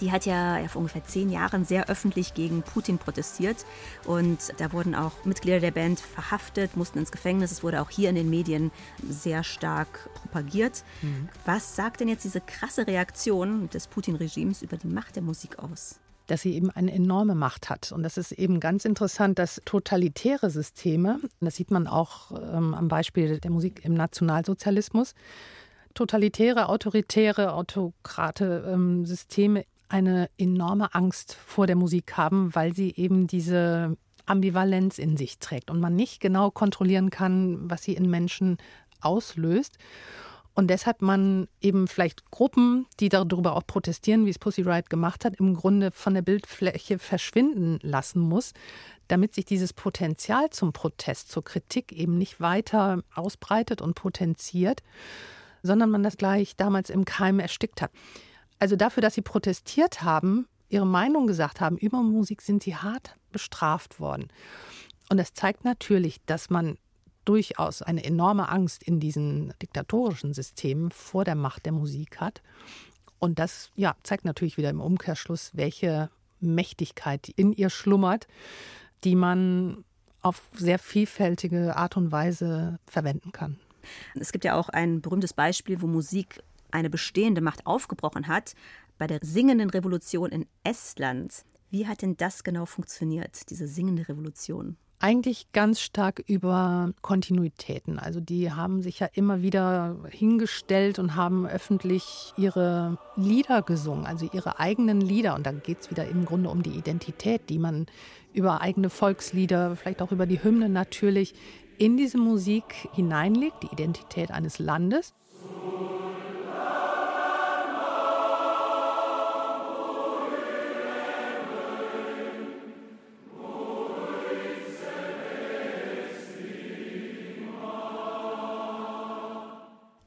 Die 0.00 0.12
hat 0.12 0.26
ja 0.26 0.66
vor 0.68 0.80
ungefähr 0.80 1.04
zehn 1.04 1.30
Jahren 1.30 1.64
sehr 1.64 1.88
öffentlich 1.88 2.34
gegen 2.34 2.62
Putin 2.62 2.98
protestiert. 2.98 3.64
Und 4.04 4.38
da 4.58 4.72
wurden 4.72 4.94
auch 4.94 5.12
Mitglieder 5.24 5.60
der 5.60 5.70
Band 5.70 6.00
verhaftet, 6.00 6.76
mussten 6.76 6.98
ins 6.98 7.12
Gefängnis. 7.12 7.52
Es 7.52 7.62
wurde 7.62 7.80
auch 7.80 7.90
hier 7.90 8.10
in 8.10 8.14
den 8.14 8.30
Medien 8.30 8.70
sehr 9.08 9.44
stark 9.44 10.10
propagiert. 10.14 10.84
Mhm. 11.02 11.28
Was 11.44 11.76
sagt 11.76 12.00
denn 12.00 12.08
jetzt 12.08 12.24
diese 12.24 12.40
krasse 12.40 12.86
Reaktion 12.86 13.70
des 13.70 13.86
Putin-Regimes 13.86 14.62
über 14.62 14.76
die 14.76 14.88
Macht 14.88 15.16
der 15.16 15.22
Musik 15.22 15.58
aus? 15.58 16.00
dass 16.26 16.42
sie 16.42 16.54
eben 16.54 16.70
eine 16.70 16.92
enorme 16.92 17.34
Macht 17.34 17.70
hat. 17.70 17.92
Und 17.92 18.02
das 18.02 18.16
ist 18.16 18.32
eben 18.32 18.60
ganz 18.60 18.84
interessant, 18.84 19.38
dass 19.38 19.62
totalitäre 19.64 20.50
Systeme, 20.50 21.20
das 21.40 21.56
sieht 21.56 21.70
man 21.70 21.86
auch 21.86 22.32
ähm, 22.32 22.74
am 22.74 22.88
Beispiel 22.88 23.38
der 23.38 23.50
Musik 23.50 23.84
im 23.84 23.94
Nationalsozialismus, 23.94 25.14
totalitäre, 25.94 26.68
autoritäre, 26.68 27.52
autokrate 27.52 28.68
ähm, 28.72 29.06
Systeme 29.06 29.64
eine 29.88 30.28
enorme 30.38 30.94
Angst 30.94 31.34
vor 31.34 31.66
der 31.66 31.76
Musik 31.76 32.16
haben, 32.16 32.54
weil 32.54 32.74
sie 32.74 32.94
eben 32.96 33.26
diese 33.26 33.96
Ambivalenz 34.26 34.98
in 34.98 35.16
sich 35.16 35.38
trägt 35.38 35.70
und 35.70 35.80
man 35.80 35.94
nicht 35.94 36.20
genau 36.20 36.50
kontrollieren 36.50 37.10
kann, 37.10 37.70
was 37.70 37.82
sie 37.82 37.94
in 37.94 38.10
Menschen 38.10 38.58
auslöst. 39.00 39.78
Und 40.54 40.68
deshalb 40.68 41.02
man 41.02 41.48
eben 41.60 41.86
vielleicht 41.86 42.30
Gruppen, 42.30 42.86
die 42.98 43.10
darüber 43.10 43.56
auch 43.56 43.66
protestieren, 43.66 44.24
wie 44.24 44.30
es 44.30 44.38
Pussy 44.38 44.62
Riot 44.62 44.88
gemacht 44.88 45.26
hat, 45.26 45.38
im 45.38 45.54
Grunde 45.54 45.90
von 45.90 46.14
der 46.14 46.22
Bildfläche 46.22 46.98
verschwinden 46.98 47.78
lassen 47.82 48.20
muss, 48.20 48.54
damit 49.06 49.34
sich 49.34 49.44
dieses 49.44 49.74
Potenzial 49.74 50.48
zum 50.48 50.72
Protest, 50.72 51.30
zur 51.30 51.44
Kritik 51.44 51.92
eben 51.92 52.16
nicht 52.16 52.40
weiter 52.40 53.02
ausbreitet 53.14 53.82
und 53.82 53.94
potenziert, 53.94 54.82
sondern 55.62 55.90
man 55.90 56.02
das 56.02 56.16
gleich 56.16 56.56
damals 56.56 56.88
im 56.88 57.04
Keim 57.04 57.38
erstickt 57.38 57.82
hat. 57.82 57.90
Also 58.58 58.76
dafür, 58.76 59.00
dass 59.00 59.14
sie 59.14 59.22
protestiert 59.22 60.02
haben, 60.02 60.46
ihre 60.68 60.86
Meinung 60.86 61.26
gesagt 61.26 61.60
haben 61.60 61.76
über 61.76 62.02
Musik, 62.02 62.42
sind 62.42 62.62
sie 62.62 62.76
hart 62.76 63.16
bestraft 63.32 64.00
worden. 64.00 64.28
Und 65.08 65.18
das 65.18 65.34
zeigt 65.34 65.64
natürlich, 65.64 66.20
dass 66.26 66.50
man 66.50 66.78
durchaus 67.24 67.82
eine 67.82 68.04
enorme 68.04 68.48
Angst 68.48 68.82
in 68.82 69.00
diesen 69.00 69.52
diktatorischen 69.60 70.32
Systemen 70.32 70.90
vor 70.90 71.24
der 71.24 71.34
Macht 71.34 71.66
der 71.66 71.72
Musik 71.72 72.20
hat. 72.20 72.42
Und 73.18 73.38
das 73.38 73.70
ja, 73.74 73.96
zeigt 74.02 74.24
natürlich 74.24 74.56
wieder 74.56 74.70
im 74.70 74.80
Umkehrschluss, 74.80 75.50
welche 75.54 76.10
Mächtigkeit 76.40 77.28
in 77.30 77.52
ihr 77.52 77.70
schlummert, 77.70 78.26
die 79.04 79.16
man 79.16 79.84
auf 80.22 80.42
sehr 80.54 80.78
vielfältige 80.78 81.76
Art 81.76 81.96
und 81.96 82.12
Weise 82.12 82.78
verwenden 82.86 83.32
kann. 83.32 83.58
Es 84.14 84.32
gibt 84.32 84.44
ja 84.44 84.56
auch 84.56 84.68
ein 84.68 85.00
berühmtes 85.00 85.32
Beispiel, 85.32 85.80
wo 85.80 85.86
Musik 85.86 86.42
eine 86.76 86.90
bestehende 86.90 87.40
Macht 87.40 87.66
aufgebrochen 87.66 88.28
hat, 88.28 88.54
bei 88.98 89.06
der 89.06 89.20
singenden 89.22 89.70
Revolution 89.70 90.30
in 90.30 90.46
Estland. 90.62 91.44
Wie 91.70 91.86
hat 91.86 92.02
denn 92.02 92.16
das 92.16 92.44
genau 92.44 92.66
funktioniert, 92.66 93.50
diese 93.50 93.66
singende 93.66 94.08
Revolution? 94.08 94.76
Eigentlich 94.98 95.52
ganz 95.52 95.80
stark 95.80 96.22
über 96.26 96.92
Kontinuitäten. 97.02 97.98
Also 97.98 98.20
die 98.20 98.50
haben 98.52 98.80
sich 98.80 99.00
ja 99.00 99.08
immer 99.12 99.42
wieder 99.42 99.96
hingestellt 100.10 100.98
und 100.98 101.16
haben 101.16 101.46
öffentlich 101.46 102.32
ihre 102.38 102.98
Lieder 103.14 103.60
gesungen, 103.60 104.06
also 104.06 104.28
ihre 104.32 104.58
eigenen 104.58 105.02
Lieder. 105.02 105.34
Und 105.34 105.44
dann 105.44 105.62
geht 105.62 105.80
es 105.80 105.90
wieder 105.90 106.08
im 106.08 106.24
Grunde 106.24 106.48
um 106.48 106.62
die 106.62 106.70
Identität, 106.70 107.50
die 107.50 107.58
man 107.58 107.86
über 108.32 108.62
eigene 108.62 108.88
Volkslieder, 108.88 109.76
vielleicht 109.76 110.00
auch 110.00 110.12
über 110.12 110.24
die 110.24 110.42
Hymne 110.42 110.70
natürlich, 110.70 111.34
in 111.76 111.98
diese 111.98 112.16
Musik 112.16 112.88
hineinlegt, 112.92 113.64
die 113.64 113.72
Identität 113.72 114.30
eines 114.30 114.58
Landes. 114.58 115.14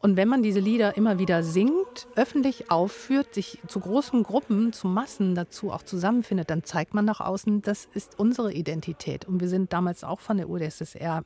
Und 0.01 0.15
wenn 0.15 0.29
man 0.29 0.41
diese 0.41 0.61
Lieder 0.61 0.95
immer 0.95 1.19
wieder 1.19 1.43
singt, 1.43 2.07
öffentlich 2.15 2.71
aufführt, 2.71 3.33
sich 3.33 3.59
zu 3.67 3.81
großen 3.81 4.23
Gruppen, 4.23 4.71
zu 4.71 4.87
Massen 4.87 5.35
dazu 5.35 5.71
auch 5.71 5.83
zusammenfindet, 5.83 6.49
dann 6.49 6.63
zeigt 6.63 6.93
man 6.93 7.03
nach 7.03 7.19
außen, 7.19 7.61
das 7.61 7.89
ist 7.93 8.17
unsere 8.17 8.53
Identität. 8.53 9.25
Und 9.25 9.41
wir 9.41 9.49
sind 9.49 9.73
damals 9.73 10.05
auch 10.05 10.21
von 10.21 10.37
der 10.37 10.49
UdSSR 10.49 11.23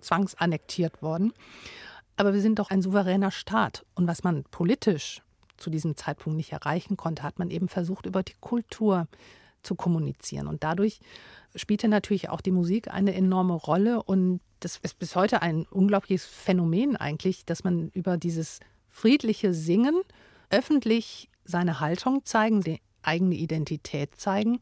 zwangsannektiert 0.00 1.00
worden. 1.00 1.32
Aber 2.16 2.34
wir 2.34 2.42
sind 2.42 2.58
doch 2.58 2.70
ein 2.70 2.82
souveräner 2.82 3.30
Staat. 3.30 3.86
Und 3.94 4.06
was 4.06 4.22
man 4.24 4.44
politisch 4.44 5.22
zu 5.56 5.70
diesem 5.70 5.96
Zeitpunkt 5.96 6.36
nicht 6.36 6.52
erreichen 6.52 6.98
konnte, 6.98 7.22
hat 7.22 7.38
man 7.38 7.50
eben 7.50 7.68
versucht, 7.68 8.04
über 8.04 8.22
die 8.22 8.36
Kultur 8.40 9.06
zu 9.62 9.74
kommunizieren. 9.74 10.46
Und 10.46 10.64
dadurch 10.64 11.00
spielte 11.54 11.88
natürlich 11.88 12.28
auch 12.28 12.40
die 12.40 12.50
Musik 12.50 12.88
eine 12.88 13.14
enorme 13.14 13.54
Rolle. 13.54 14.02
Und 14.02 14.40
das 14.60 14.78
ist 14.78 14.98
bis 14.98 15.16
heute 15.16 15.42
ein 15.42 15.66
unglaubliches 15.66 16.24
Phänomen 16.24 16.96
eigentlich, 16.96 17.44
dass 17.44 17.64
man 17.64 17.88
über 17.88 18.16
dieses 18.16 18.60
friedliche 18.88 19.54
Singen 19.54 20.00
öffentlich 20.50 21.28
seine 21.44 21.80
Haltung 21.80 22.24
zeigen, 22.24 22.60
die 22.60 22.80
eigene 23.02 23.34
Identität 23.34 24.14
zeigen, 24.16 24.60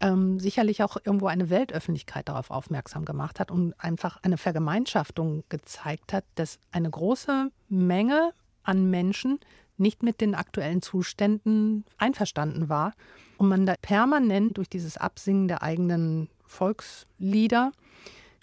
ähm, 0.00 0.38
sicherlich 0.38 0.82
auch 0.82 0.96
irgendwo 0.96 1.26
eine 1.26 1.50
Weltöffentlichkeit 1.50 2.28
darauf 2.28 2.50
aufmerksam 2.50 3.04
gemacht 3.04 3.40
hat 3.40 3.50
und 3.50 3.74
einfach 3.80 4.18
eine 4.22 4.38
Vergemeinschaftung 4.38 5.42
gezeigt 5.48 6.12
hat, 6.12 6.24
dass 6.36 6.60
eine 6.70 6.88
große 6.88 7.50
Menge 7.68 8.32
an 8.62 8.90
Menschen 8.90 9.40
nicht 9.78 10.02
mit 10.02 10.20
den 10.20 10.34
aktuellen 10.34 10.82
Zuständen 10.82 11.84
einverstanden 11.96 12.68
war 12.68 12.94
und 13.36 13.48
man 13.48 13.66
da 13.66 13.74
permanent 13.80 14.58
durch 14.58 14.68
dieses 14.68 14.96
Absingen 14.96 15.48
der 15.48 15.62
eigenen 15.62 16.28
Volkslieder 16.46 17.72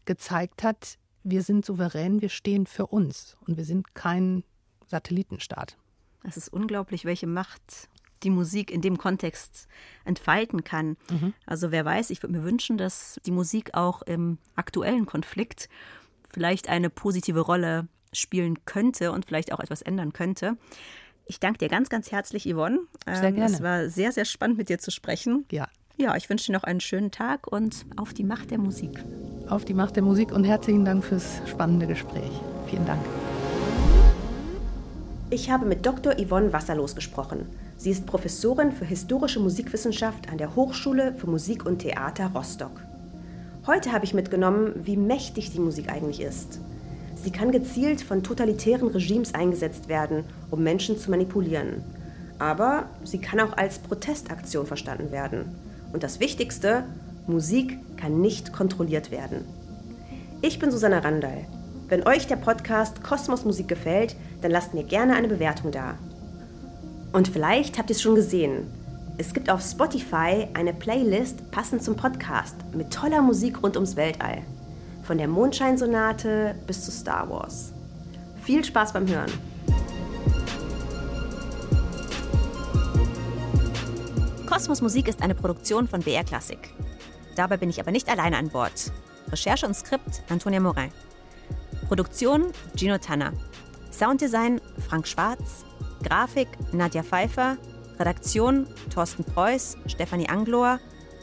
gezeigt 0.06 0.64
hat, 0.64 0.98
wir 1.24 1.42
sind 1.42 1.66
souverän, 1.66 2.22
wir 2.22 2.30
stehen 2.30 2.68
für 2.68 2.88
uns 2.88 3.36
und 3.48 3.58
wir 3.58 3.66
sind 3.66 3.96
kein 3.96 4.44
Satellitenstaat. 4.86 5.78
Es 6.24 6.38
ist 6.38 6.50
unglaublich, 6.50 7.06
welche 7.06 7.28
Macht 7.28 7.90
die 8.24 8.30
Musik 8.30 8.72
in 8.72 8.82
dem 8.82 8.98
Kontext 8.98 9.68
entfalten 10.04 10.64
kann. 10.64 10.98
Mhm. 11.10 11.34
Also 11.46 11.72
wer 11.72 11.86
weiß, 11.86 12.10
ich 12.10 12.22
würde 12.24 12.34
mir 12.34 12.44
wünschen, 12.44 12.78
dass 12.78 13.20
die 13.26 13.32
Musik 13.32 13.74
auch 13.74 14.02
im 14.04 14.38
aktuellen 14.56 15.06
Konflikt 15.06 15.70
vielleicht 16.34 16.70
eine 16.70 16.90
positive 16.90 17.42
Rolle 17.42 17.88
spielen 18.14 18.66
könnte 18.66 19.12
und 19.12 19.26
vielleicht 19.26 19.52
auch 19.52 19.60
etwas 19.60 19.82
ändern 19.82 20.14
könnte. 20.14 20.58
Ich 21.28 21.39
danke 21.39 21.57
dir 21.57 21.69
ganz, 21.69 21.89
ganz 21.89 22.11
herzlich, 22.11 22.45
Yvonne. 22.45 22.80
Sehr 23.05 23.30
ähm, 23.30 23.36
gerne. 23.36 23.53
Es 23.53 23.61
war 23.61 23.89
sehr, 23.89 24.11
sehr 24.11 24.26
spannend, 24.26 24.57
mit 24.57 24.69
dir 24.69 24.80
zu 24.80 24.91
sprechen. 24.91 25.45
Ja. 25.51 25.67
Ja, 25.97 26.15
ich 26.15 26.30
wünsche 26.30 26.47
dir 26.47 26.53
noch 26.53 26.63
einen 26.63 26.82
schönen 26.82 27.09
Tag 27.09 27.47
und 27.47 27.86
auf 27.95 28.13
die 28.13 28.26
Macht 28.26 28.51
der 28.51 28.57
Musik. 28.57 29.03
Auf 29.47 29.63
die 29.63 29.73
Macht 29.73 29.95
der 29.95 30.03
Musik 30.03 30.32
und 30.34 30.43
herzlichen 30.43 30.84
Dank 30.84 31.03
fürs 31.03 31.41
spannende 31.47 31.88
Gespräch. 31.88 32.32
Vielen 32.67 32.86
Dank. 32.86 33.01
Ich 35.30 35.49
habe 35.49 35.65
mit 35.65 35.86
Dr. 35.86 36.13
Yvonne 36.13 36.53
Wasserlos 36.53 36.95
gesprochen. 36.95 37.47
Sie 37.78 37.91
ist 37.91 38.05
Professorin 38.05 38.71
für 38.71 38.86
historische 38.86 39.39
Musikwissenschaft 39.39 40.30
an 40.30 40.38
der 40.38 40.55
Hochschule 40.55 41.15
für 41.15 41.28
Musik 41.28 41.65
und 41.65 41.80
Theater 41.80 42.32
Rostock. 42.36 42.82
Heute 43.65 43.91
habe 43.91 44.05
ich 44.05 44.13
mitgenommen, 44.13 44.73
wie 44.84 44.97
mächtig 44.97 45.51
die 45.51 45.59
Musik 45.59 45.89
eigentlich 45.89 46.21
ist. 46.21 46.59
Sie 47.26 47.32
kann 47.32 47.51
gezielt 47.51 48.01
von 48.01 48.21
totalitären 48.21 48.88
Regimes 48.88 49.34
eingesetzt 49.34 49.89
werden, 49.89 50.26
um 50.51 50.61
Menschen 50.61 50.95
zu 50.99 51.09
manipulieren. 51.09 51.84
Aber 52.38 52.88
sie 53.03 53.17
kann 53.17 53.39
auch 53.39 53.57
als 53.57 53.80
Protestaktion 53.80 54.67
verstanden 54.67 55.11
werden. 55.11 55.45
Und 55.91 56.03
das 56.03 56.19
Wichtigste, 56.19 56.84
Musik 57.26 57.80
kann 57.97 58.21
nicht 58.21 58.53
kontrolliert 58.53 59.09
werden. 59.09 59.43
Ich 60.43 60.59
bin 60.59 60.69
Susanna 60.69 60.99
Randall. 60.99 61.47
Wenn 61.89 62.05
euch 62.05 62.28
der 62.28 62.36
Podcast 62.36 63.01
Kosmos 63.01 63.43
Musik 63.43 63.69
gefällt, 63.69 64.15
dann 64.43 64.51
lasst 64.51 64.76
mir 64.76 64.84
gerne 64.84 65.15
eine 65.15 65.28
Bewertung 65.28 65.71
da. 65.71 65.95
Und 67.11 67.28
vielleicht 67.28 67.80
habt 67.80 67.89
ihr 67.89 67.95
es 67.95 68.03
schon 68.03 68.13
gesehen. 68.13 68.67
Es 69.17 69.34
gibt 69.34 69.49
auf 69.49 69.63
Spotify 69.63 70.47
eine 70.53 70.76
Playlist 70.76 71.49
passend 71.49 71.82
zum 71.82 71.95
Podcast 71.95 72.55
mit 72.76 72.93
toller 72.93 73.23
Musik 73.23 73.63
rund 73.63 73.78
ums 73.78 73.95
Weltall. 73.95 74.43
Von 75.06 75.20
der 75.20 75.28
Mondscheinsonate 75.28 76.56
bis 76.66 76.84
zu 76.84 76.91
Star 76.91 77.30
Wars. 77.30 77.74
Viel 78.41 78.66
Spaß 78.66 78.93
beim 78.93 79.08
Hören. 79.08 79.32
Kosmos 84.47 84.82
Musik 84.82 85.08
ist 85.08 85.22
eine 85.22 85.36
Produktion 85.36 85.88
von 85.88 86.01
BR 86.01 86.24
Classic. 86.24 86.58
Dabei 87.36 87.58
bin 87.58 87.70
ich 87.70 87.80
aber 87.80 87.91
nicht 87.91 88.10
alleine 88.10 88.38
an 88.38 88.49
Bord. 88.49 88.91
Recherche 89.32 89.68
und 89.68 89.76
Skript 89.76 90.24
Antonia 90.30 90.60
Morin. 90.60 90.89
Produktion 91.88 92.51
Gino 92.76 92.97
Tanner. 92.97 93.32
Sounddesign 93.91 94.60
Frank 94.89 95.08
Schwarz. 95.08 95.66
Grafik 96.03 96.47
Nadja 96.74 97.03
Pfeiffer. 97.03 97.58
Redaktion 97.99 98.68
Thorsten 98.93 99.24
Preuß, 99.24 99.78
Stefanie 99.86 100.28
Anglohr, 100.28 100.80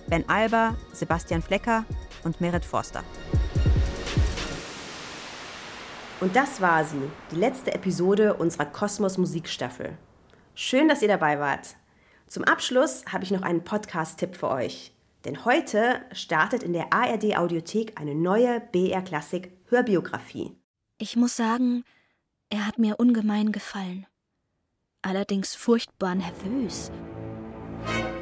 Ben 0.08 0.26
Alber, 0.28 0.76
Sebastian 0.92 1.42
Flecker 1.42 1.84
und 2.24 2.40
Merit 2.40 2.64
Forster. 2.64 3.02
Und 6.22 6.36
das 6.36 6.60
war 6.60 6.84
sie, 6.84 7.02
die 7.32 7.36
letzte 7.36 7.74
Episode 7.74 8.34
unserer 8.34 8.66
Kosmos 8.66 9.18
Musikstaffel. 9.18 9.98
Schön, 10.54 10.86
dass 10.86 11.02
ihr 11.02 11.08
dabei 11.08 11.40
wart. 11.40 11.74
Zum 12.28 12.44
Abschluss 12.44 13.04
habe 13.12 13.24
ich 13.24 13.32
noch 13.32 13.42
einen 13.42 13.64
Podcast-Tipp 13.64 14.36
für 14.36 14.48
euch. 14.48 14.94
Denn 15.24 15.44
heute 15.44 16.00
startet 16.12 16.62
in 16.62 16.74
der 16.74 16.92
ARD 16.92 17.36
Audiothek 17.36 18.00
eine 18.00 18.14
neue 18.14 18.60
BR 18.60 19.02
Klassik 19.02 19.50
Hörbiografie. 19.66 20.56
Ich 20.98 21.16
muss 21.16 21.34
sagen, 21.34 21.82
er 22.50 22.68
hat 22.68 22.78
mir 22.78 23.00
ungemein 23.00 23.50
gefallen. 23.50 24.06
Allerdings 25.02 25.56
furchtbar 25.56 26.14
nervös. 26.14 26.92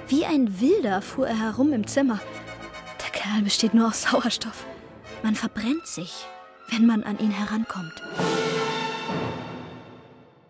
Wie 0.08 0.24
ein 0.24 0.58
Wilder 0.58 1.02
fuhr 1.02 1.28
er 1.28 1.38
herum 1.38 1.74
im 1.74 1.86
Zimmer. 1.86 2.18
Der 3.02 3.10
Kerl 3.10 3.42
besteht 3.42 3.74
nur 3.74 3.88
aus 3.88 4.04
Sauerstoff. 4.04 4.64
Man 5.22 5.34
verbrennt 5.34 5.86
sich 5.86 6.26
wenn 6.70 6.86
man 6.86 7.02
an 7.02 7.18
ihn 7.18 7.30
herankommt. 7.30 8.02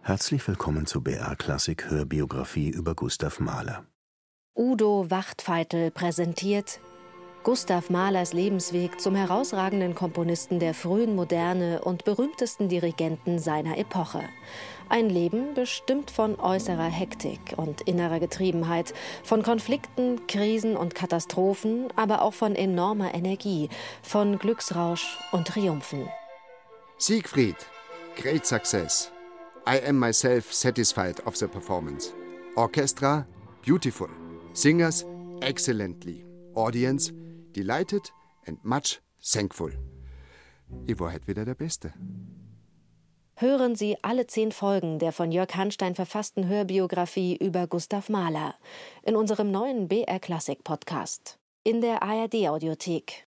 Herzlich 0.03 0.47
willkommen 0.47 0.87
zu 0.87 1.03
BR 1.03 1.37
Klassik 1.37 1.91
Hörbiografie 1.91 2.69
über 2.69 2.95
Gustav 2.95 3.41
Mahler. 3.41 3.85
Udo 4.55 5.11
Wachtfeitel 5.11 5.91
präsentiert 5.91 6.81
Gustav 7.43 7.89
Mahlers 7.89 8.35
Lebensweg 8.35 9.01
zum 9.01 9.15
herausragenden 9.15 9.95
Komponisten 9.95 10.59
der 10.59 10.75
frühen 10.75 11.15
Moderne 11.15 11.81
und 11.83 12.05
berühmtesten 12.05 12.69
Dirigenten 12.69 13.39
seiner 13.39 13.79
Epoche. 13.79 14.23
Ein 14.91 15.09
Leben 15.09 15.55
bestimmt 15.55 16.11
von 16.11 16.41
äußerer 16.41 16.89
Hektik 16.89 17.55
und 17.57 17.81
innerer 17.83 18.19
Getriebenheit, 18.19 18.93
von 19.23 19.45
Konflikten, 19.45 20.27
Krisen 20.27 20.77
und 20.77 20.97
Katastrophen, 20.97 21.93
aber 21.95 22.23
auch 22.23 22.35
von 22.35 22.57
enormer 22.57 23.15
Energie, 23.15 23.69
von 24.03 24.37
Glücksrausch 24.37 25.17
und 25.31 25.47
Triumphen. 25.47 26.09
Siegfried, 26.99 27.55
great 28.17 28.45
success. 28.45 29.13
I 29.65 29.81
am 29.87 29.97
myself 29.97 30.53
satisfied 30.53 31.25
of 31.25 31.37
the 31.37 31.47
performance. 31.47 32.13
Orchestra, 32.57 33.25
beautiful. 33.65 34.09
Singers, 34.55 35.07
excellently. 35.41 36.25
Audience, 36.57 37.13
delighted 37.53 38.11
and 38.49 38.59
much 38.65 39.01
thankful. 39.23 39.71
Ihr 40.89 40.99
wart 40.99 41.29
wieder 41.29 41.45
der 41.45 41.55
Beste. 41.55 41.93
Hören 43.41 43.75
Sie 43.75 43.97
alle 44.03 44.27
zehn 44.27 44.53
Folgen 44.53 44.99
der 44.99 45.13
von 45.13 45.33
Jörg 45.33 45.55
Hanstein 45.55 45.95
verfassten 45.95 46.47
Hörbiografie 46.47 47.39
über 47.39 47.67
Gustav 47.67 48.11
Mahler 48.11 48.55
in 49.03 49.17
unserem 49.17 49.51
neuen 49.51 49.89
BR 49.89 50.19
Klassik 50.21 50.63
Podcast 50.63 51.39
in 51.65 51.81
der 51.81 52.03
ARD 52.03 52.35
Audiothek 52.49 53.27